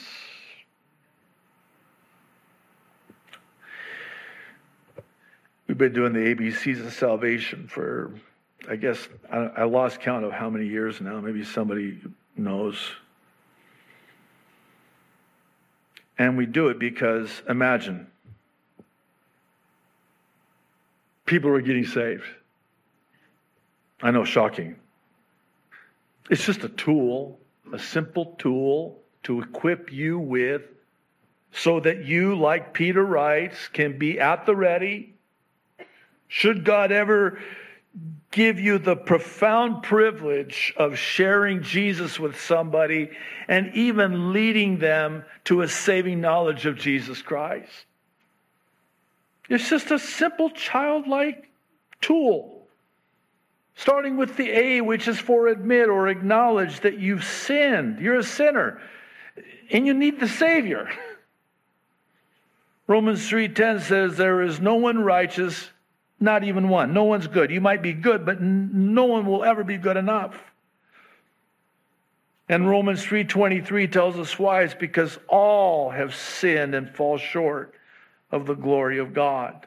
[5.67, 8.13] We've been doing the ABCs of salvation for
[8.69, 11.21] I guess I, I lost count of how many years now.
[11.21, 12.01] Maybe somebody
[12.37, 12.91] knows.
[16.19, 18.07] And we do it because imagine
[21.27, 22.25] people are getting saved.
[24.03, 24.77] I know, shocking.
[26.31, 27.39] It's just a tool,
[27.73, 30.63] a simple tool to equip you with
[31.53, 35.15] so that you, like Peter writes, can be at the ready.
[36.29, 37.39] Should God ever
[38.35, 43.11] give you the profound privilege of sharing Jesus with somebody
[43.47, 47.87] and even leading them to a saving knowledge of Jesus Christ.
[49.49, 51.49] It's just a simple childlike
[52.01, 52.67] tool.
[53.77, 58.01] Starting with the A, which is for admit or acknowledge that you've sinned.
[58.01, 58.81] You're a sinner
[59.71, 60.91] and you need the Savior.
[62.89, 65.71] Romans 3:10 says there is no one righteous,
[66.25, 66.93] not even one.
[66.93, 67.51] No one's good.
[67.51, 70.37] You might be good, but no one will ever be good enough.
[72.49, 77.75] And Romans 3:23 tells us why it's because all have sinned and fall short
[78.31, 79.67] of the glory of God.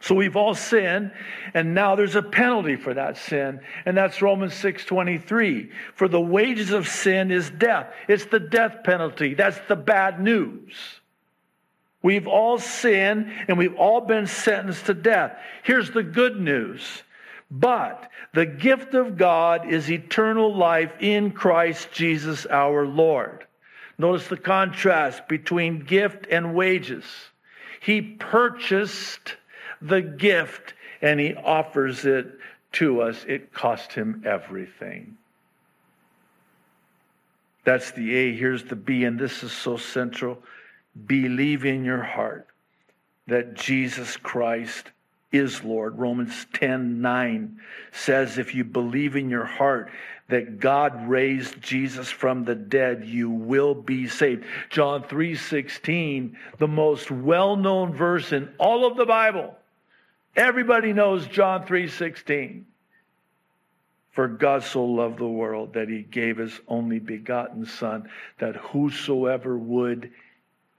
[0.00, 1.12] So we've all sinned,
[1.54, 5.70] and now there's a penalty for that sin, and that's Romans 6:23.
[5.94, 7.92] For the wages of sin is death.
[8.08, 9.34] It's the death penalty.
[9.34, 11.00] That's the bad news.
[12.06, 15.36] We've all sinned and we've all been sentenced to death.
[15.64, 17.02] Here's the good news.
[17.50, 23.44] But the gift of God is eternal life in Christ Jesus our Lord.
[23.98, 27.02] Notice the contrast between gift and wages.
[27.80, 29.34] He purchased
[29.82, 32.38] the gift and he offers it
[32.74, 33.24] to us.
[33.26, 35.16] It cost him everything.
[37.64, 38.36] That's the A.
[38.36, 40.38] Here's the B, and this is so central.
[41.04, 42.46] Believe in your heart
[43.26, 44.90] that Jesus Christ
[45.32, 45.98] is Lord.
[45.98, 47.60] Romans 10 9
[47.92, 49.90] says, If you believe in your heart
[50.28, 54.44] that God raised Jesus from the dead, you will be saved.
[54.70, 59.56] John 3 16, the most well known verse in all of the Bible.
[60.34, 62.66] Everybody knows John 3 16.
[64.12, 68.08] For God so loved the world that he gave his only begotten Son,
[68.38, 70.10] that whosoever would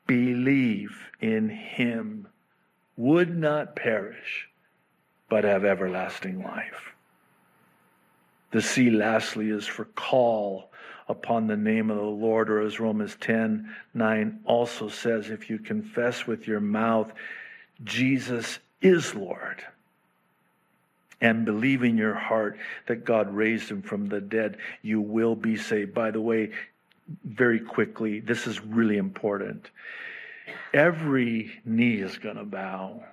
[0.07, 2.27] believe in him
[2.95, 4.47] would not perish,
[5.29, 6.93] but have everlasting life.
[8.51, 10.71] The C, lastly, is for call
[11.09, 15.59] upon the name of the Lord, or as Romans 10 9 also says, if you
[15.59, 17.13] confess with your mouth
[17.84, 19.63] Jesus is Lord
[21.21, 22.57] and believe in your heart
[22.88, 25.93] that God raised him from the dead, you will be saved.
[25.93, 26.51] By the way,
[27.23, 29.69] very quickly, this is really important.
[30.73, 33.03] Every knee is going to bow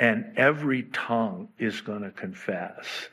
[0.00, 3.08] and every tongue is going to confess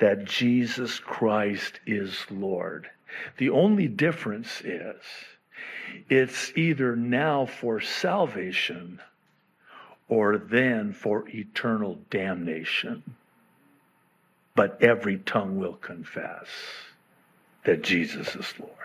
[0.00, 2.88] that Jesus Christ is Lord.
[3.36, 4.96] The only difference is
[6.08, 9.00] it's either now for salvation
[10.08, 13.02] or then for eternal damnation.
[14.56, 16.48] But every tongue will confess
[17.64, 18.83] that Jesus is Lord.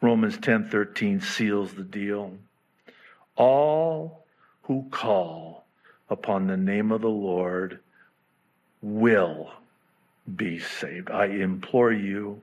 [0.00, 2.36] Romans 10:13 seals the deal.
[3.36, 4.24] All
[4.62, 5.64] who call
[6.08, 7.80] upon the name of the Lord
[8.82, 9.52] will
[10.36, 11.10] be saved.
[11.10, 12.40] I implore you.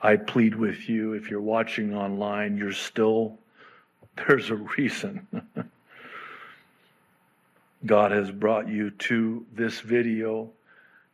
[0.00, 3.38] I plead with you if you're watching online, you're still
[4.16, 5.26] there's a reason.
[7.86, 10.50] God has brought you to this video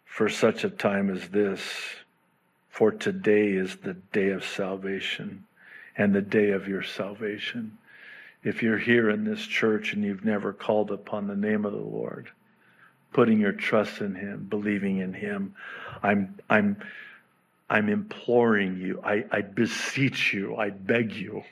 [0.04, 1.60] for such a time as this.
[2.80, 5.44] For today is the day of salvation
[5.98, 7.76] and the day of your salvation.
[8.42, 11.78] If you're here in this church and you've never called upon the name of the
[11.78, 12.30] Lord,
[13.12, 15.54] putting your trust in Him, believing in Him,
[16.02, 16.78] I'm, I'm,
[17.68, 21.44] I'm imploring you, I, I beseech you, I beg you.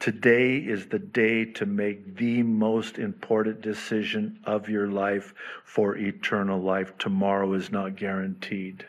[0.00, 5.32] Today is the day to make the most important decision of your life
[5.64, 6.98] for eternal life.
[6.98, 8.84] Tomorrow is not guaranteed.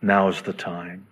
[0.00, 1.06] Now is the time.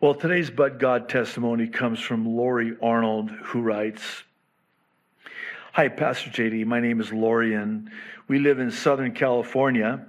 [0.00, 4.24] Well, today's But God testimony comes from Lori Arnold, who writes
[5.72, 6.66] Hi, Pastor JD.
[6.66, 7.90] My name is Lori, and
[8.26, 10.06] we live in Southern California.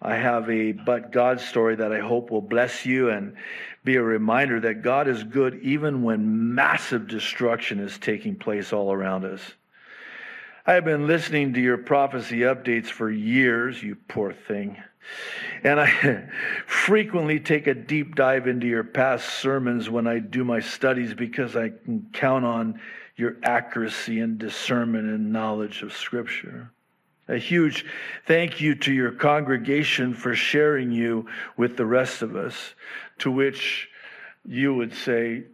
[0.00, 3.34] I have a But God story that I hope will bless you and
[3.82, 8.92] be a reminder that God is good even when massive destruction is taking place all
[8.92, 9.40] around us.
[10.64, 14.76] I have been listening to your prophecy updates for years, you poor thing.
[15.64, 16.28] And I
[16.66, 21.56] frequently take a deep dive into your past sermons when I do my studies because
[21.56, 22.80] I can count on
[23.16, 26.70] your accuracy and discernment and knowledge of Scripture.
[27.28, 27.84] A huge
[28.26, 31.26] thank you to your congregation for sharing you
[31.56, 32.74] with the rest of us,
[33.18, 33.88] to which
[34.44, 35.44] you would say,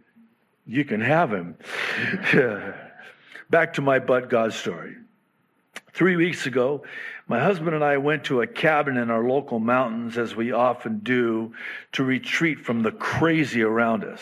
[0.67, 1.57] you can have him.
[3.49, 4.95] Back to my but God story.
[5.93, 6.83] Three weeks ago,
[7.27, 10.99] my husband and I went to a cabin in our local mountains, as we often
[10.99, 11.53] do,
[11.93, 14.21] to retreat from the crazy around us.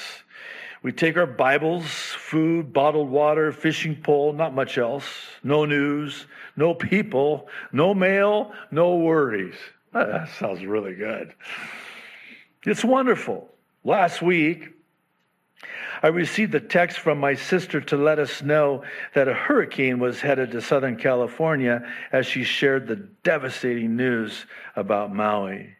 [0.83, 5.05] We take our Bibles, food, bottled water, fishing pole, not much else,
[5.43, 6.25] no news,
[6.55, 9.55] no people, no mail, no worries.
[9.93, 11.33] That sounds really good.
[12.63, 13.49] It's wonderful.
[13.83, 14.69] Last week,
[16.03, 18.83] I received a text from my sister to let us know
[19.13, 24.45] that a hurricane was headed to Southern California as she shared the devastating news
[24.75, 25.75] about Maui.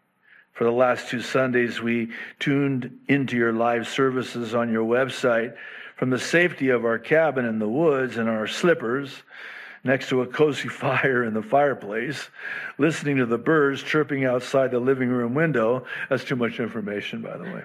[0.54, 5.56] For the last two Sundays, we tuned into your live services on your website
[5.96, 9.24] from the safety of our cabin in the woods and our slippers
[9.84, 12.30] next to a cozy fire in the fireplace,
[12.78, 15.84] listening to the birds chirping outside the living room window.
[16.10, 17.64] That's too much information, by the way.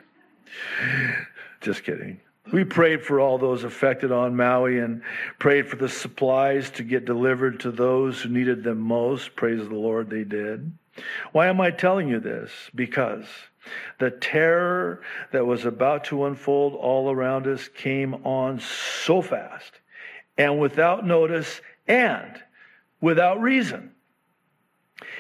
[1.61, 2.21] Just kidding.
[2.53, 5.03] We prayed for all those affected on Maui and
[5.39, 9.35] prayed for the supplies to get delivered to those who needed them most.
[9.35, 10.73] Praise the Lord, they did.
[11.33, 12.51] Why am I telling you this?
[12.75, 13.27] Because
[13.99, 15.03] the terror
[15.33, 19.81] that was about to unfold all around us came on so fast
[20.39, 22.41] and without notice and
[23.01, 23.93] without reason.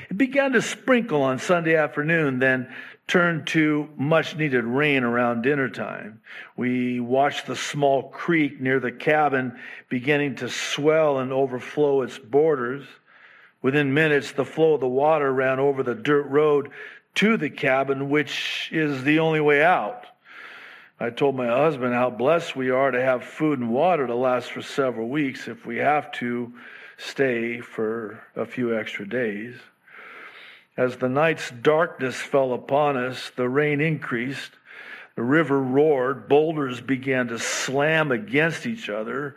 [0.08, 2.72] It began to sprinkle on Sunday afternoon, then
[3.06, 6.20] turned to much needed rain around dinner time.
[6.56, 9.58] We watched the small creek near the cabin
[9.88, 12.86] beginning to swell and overflow its borders.
[13.62, 16.70] Within minutes, the flow of the water ran over the dirt road
[17.16, 20.06] to the cabin, which is the only way out.
[20.98, 24.50] I told my husband how blessed we are to have food and water to last
[24.50, 26.52] for several weeks if we have to
[26.96, 29.54] stay for a few extra days.
[30.76, 34.52] As the night's darkness fell upon us, the rain increased,
[35.14, 39.36] the river roared, boulders began to slam against each other,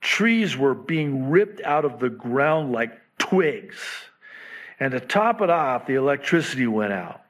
[0.00, 3.78] trees were being ripped out of the ground like twigs.
[4.80, 7.22] And to top it off, the electricity went out.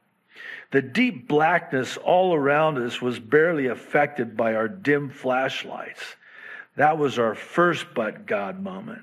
[0.72, 6.02] The deep blackness all around us was barely affected by our dim flashlights.
[6.76, 9.02] That was our first but God moment.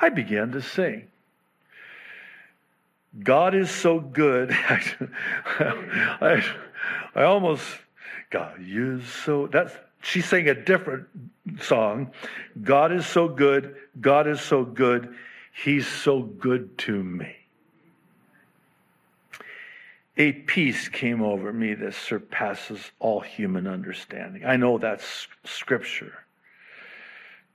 [0.00, 1.08] I began to sing.
[3.22, 4.50] God is so good.
[5.58, 6.44] I,
[7.14, 7.66] I almost,
[8.30, 11.06] God is so, that's, she's saying a different
[11.60, 12.12] song.
[12.62, 13.76] God is so good.
[14.00, 15.14] God is so good.
[15.52, 17.36] He's so good to me.
[20.16, 24.44] A peace came over me that surpasses all human understanding.
[24.44, 26.19] I know that's scripture.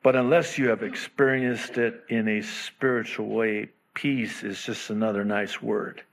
[0.05, 5.63] But unless you have experienced it in a spiritual way, peace is just another nice
[5.63, 6.03] word.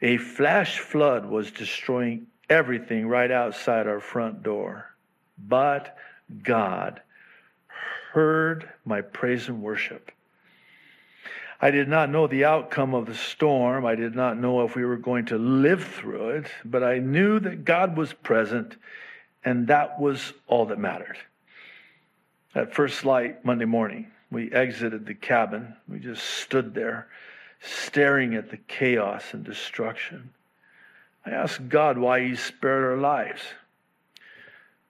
[0.00, 4.94] A flash flood was destroying everything right outside our front door.
[5.36, 5.94] But
[6.42, 7.02] God
[8.14, 10.10] heard my praise and worship.
[11.60, 13.84] I did not know the outcome of the storm.
[13.84, 17.40] I did not know if we were going to live through it, but I knew
[17.40, 18.78] that God was present,
[19.44, 21.18] and that was all that mattered.
[22.56, 25.76] At first light Monday morning, we exited the cabin.
[25.86, 27.06] We just stood there
[27.60, 30.30] staring at the chaos and destruction.
[31.26, 33.42] I asked God why He spared our lives.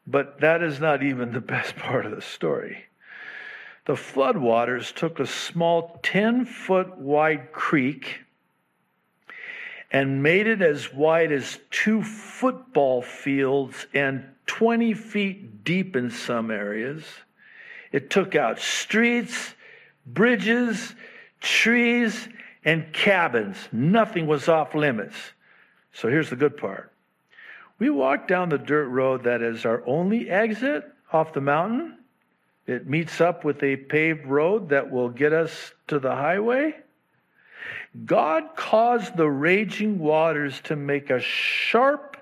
[0.06, 2.84] But that is not even the best part of the story.
[3.86, 8.20] The floodwaters took a small 10 foot wide creek
[9.90, 16.52] and made it as wide as two football fields and 20 feet deep in some
[16.52, 17.02] areas.
[17.96, 19.54] It took out streets,
[20.04, 20.94] bridges,
[21.40, 22.28] trees,
[22.62, 23.56] and cabins.
[23.72, 25.16] Nothing was off limits.
[25.94, 26.92] So here's the good part.
[27.78, 31.96] We walked down the dirt road that is our only exit off the mountain.
[32.66, 36.74] It meets up with a paved road that will get us to the highway.
[38.04, 42.18] God caused the raging waters to make a sharp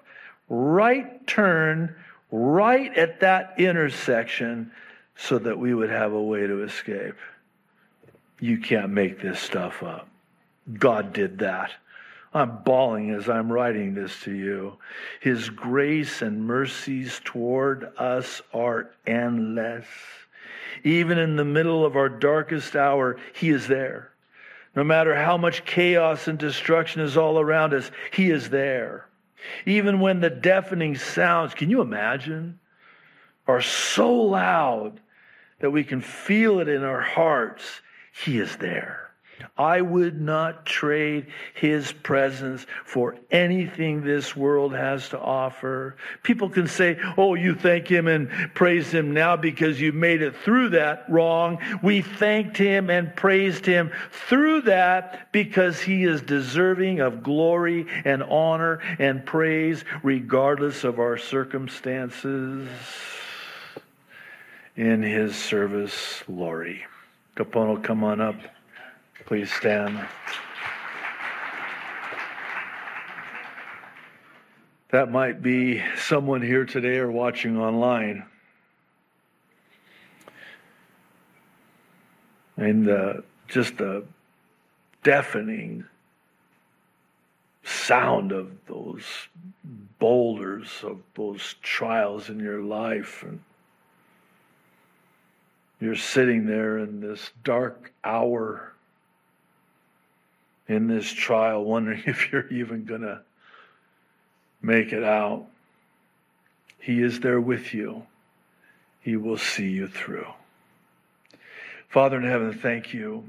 [0.48, 1.96] right turn
[2.30, 4.70] right at that intersection
[5.16, 7.16] so that we would have a way to escape.
[8.40, 10.08] You can't make this stuff up.
[10.78, 11.70] God did that.
[12.32, 14.76] I'm bawling as I'm writing this to you.
[15.20, 19.86] His grace and mercies toward us are endless.
[20.82, 24.10] Even in the middle of our darkest hour, He is there.
[24.74, 29.06] No matter how much chaos and destruction is all around us, He is there.
[29.64, 32.58] Even when the deafening sounds, can you imagine,
[33.46, 35.00] are so loud
[35.64, 37.64] that we can feel it in our hearts,
[38.22, 39.10] He is there.
[39.56, 45.96] I would not trade his presence for anything this world has to offer.
[46.22, 50.36] People can say, Oh, you thank him and praise him now because you made it
[50.36, 51.58] through that wrong.
[51.82, 53.90] We thanked him and praised him
[54.28, 61.16] through that because he is deserving of glory and honor and praise regardless of our
[61.16, 62.68] circumstances.
[64.76, 66.84] In his service, Lori.
[67.36, 68.34] Kapono, come on up.
[69.24, 70.04] Please stand.
[74.90, 78.24] That might be someone here today or watching online.
[82.56, 83.14] And uh,
[83.48, 84.02] just a
[85.04, 85.84] deafening
[87.62, 89.04] sound of those
[89.98, 93.22] boulders, of those trials in your life.
[93.22, 93.40] And
[95.84, 98.72] you're sitting there in this dark hour
[100.66, 103.20] in this trial, wondering if you're even going to
[104.62, 105.46] make it out.
[106.78, 108.06] He is there with you.
[109.00, 110.26] He will see you through.
[111.88, 113.24] Father in heaven, thank you.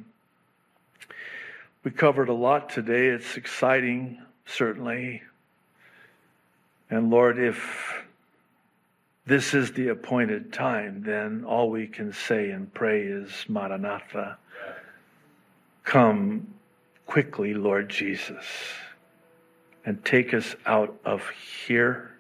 [1.84, 3.08] We covered a lot today.
[3.08, 5.22] It's exciting, certainly.
[6.90, 8.05] And Lord, if
[9.26, 14.38] this is the appointed time, then all we can say and pray is Maranatha.
[15.84, 16.48] Come
[17.08, 18.46] quickly, Lord Jesus,
[19.84, 21.28] and take us out of
[21.68, 22.12] here.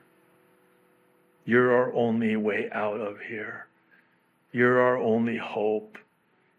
[1.46, 3.68] You're our only way out of here.
[4.52, 6.00] You're our only hope.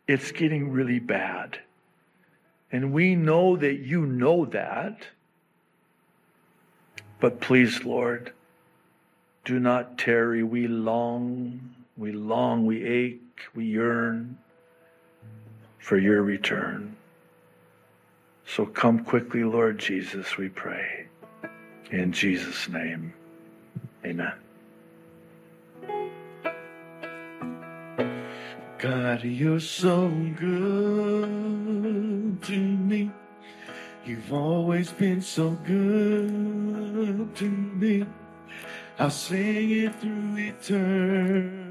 [0.07, 1.59] It's getting really bad.
[2.71, 4.99] And we know that you know that.
[7.19, 8.33] But please, Lord,
[9.47, 10.43] do not tarry.
[10.43, 14.37] We long, we long, we ache, we yearn
[15.79, 16.97] for your return.
[18.45, 21.07] So come quickly, Lord Jesus, we pray.
[21.93, 23.15] In Jesus' name,
[24.05, 24.33] amen.
[28.79, 30.09] God, you're so
[30.39, 31.23] good
[32.43, 33.13] to me.
[34.05, 38.05] You've always been so good to me.
[38.99, 41.67] I'll sing it through eternity.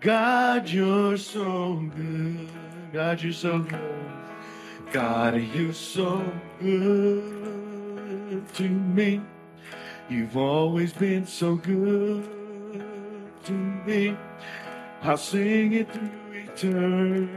[0.00, 2.48] God, you're so good.
[2.94, 4.06] God, you're so good.
[4.90, 6.24] God, you're so
[6.60, 9.20] good to me.
[10.08, 12.26] You've always been so good
[13.44, 14.16] to me.
[15.02, 17.28] I'll sing it through eternity.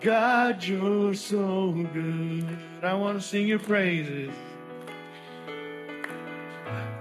[0.00, 2.56] God, you're so good.
[2.82, 4.32] I want to sing your praises.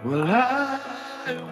[0.03, 0.79] Well, I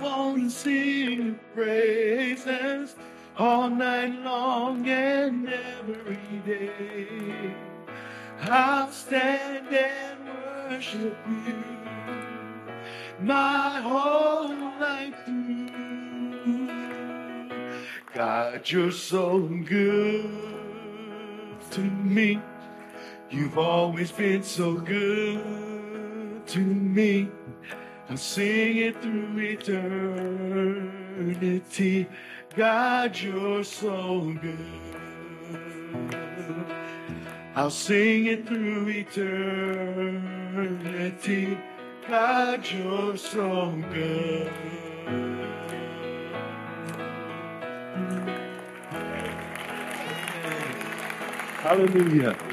[0.01, 2.95] want to sing your praises
[3.37, 6.17] all night long and every
[6.47, 7.53] day.
[8.41, 10.19] I'll stand and
[10.67, 11.15] worship
[11.45, 11.63] you
[13.21, 14.49] my whole
[14.79, 16.69] life through.
[18.15, 20.27] God, you're so good
[21.69, 22.41] to me.
[23.29, 27.29] You've always been so good to me.
[28.09, 30.07] I'll sing it through eternity.
[32.55, 34.57] God, you're so good.
[37.55, 40.25] I'll sing it through eternity.
[42.07, 44.51] God, you're so good.
[51.61, 52.48] Hallelujah.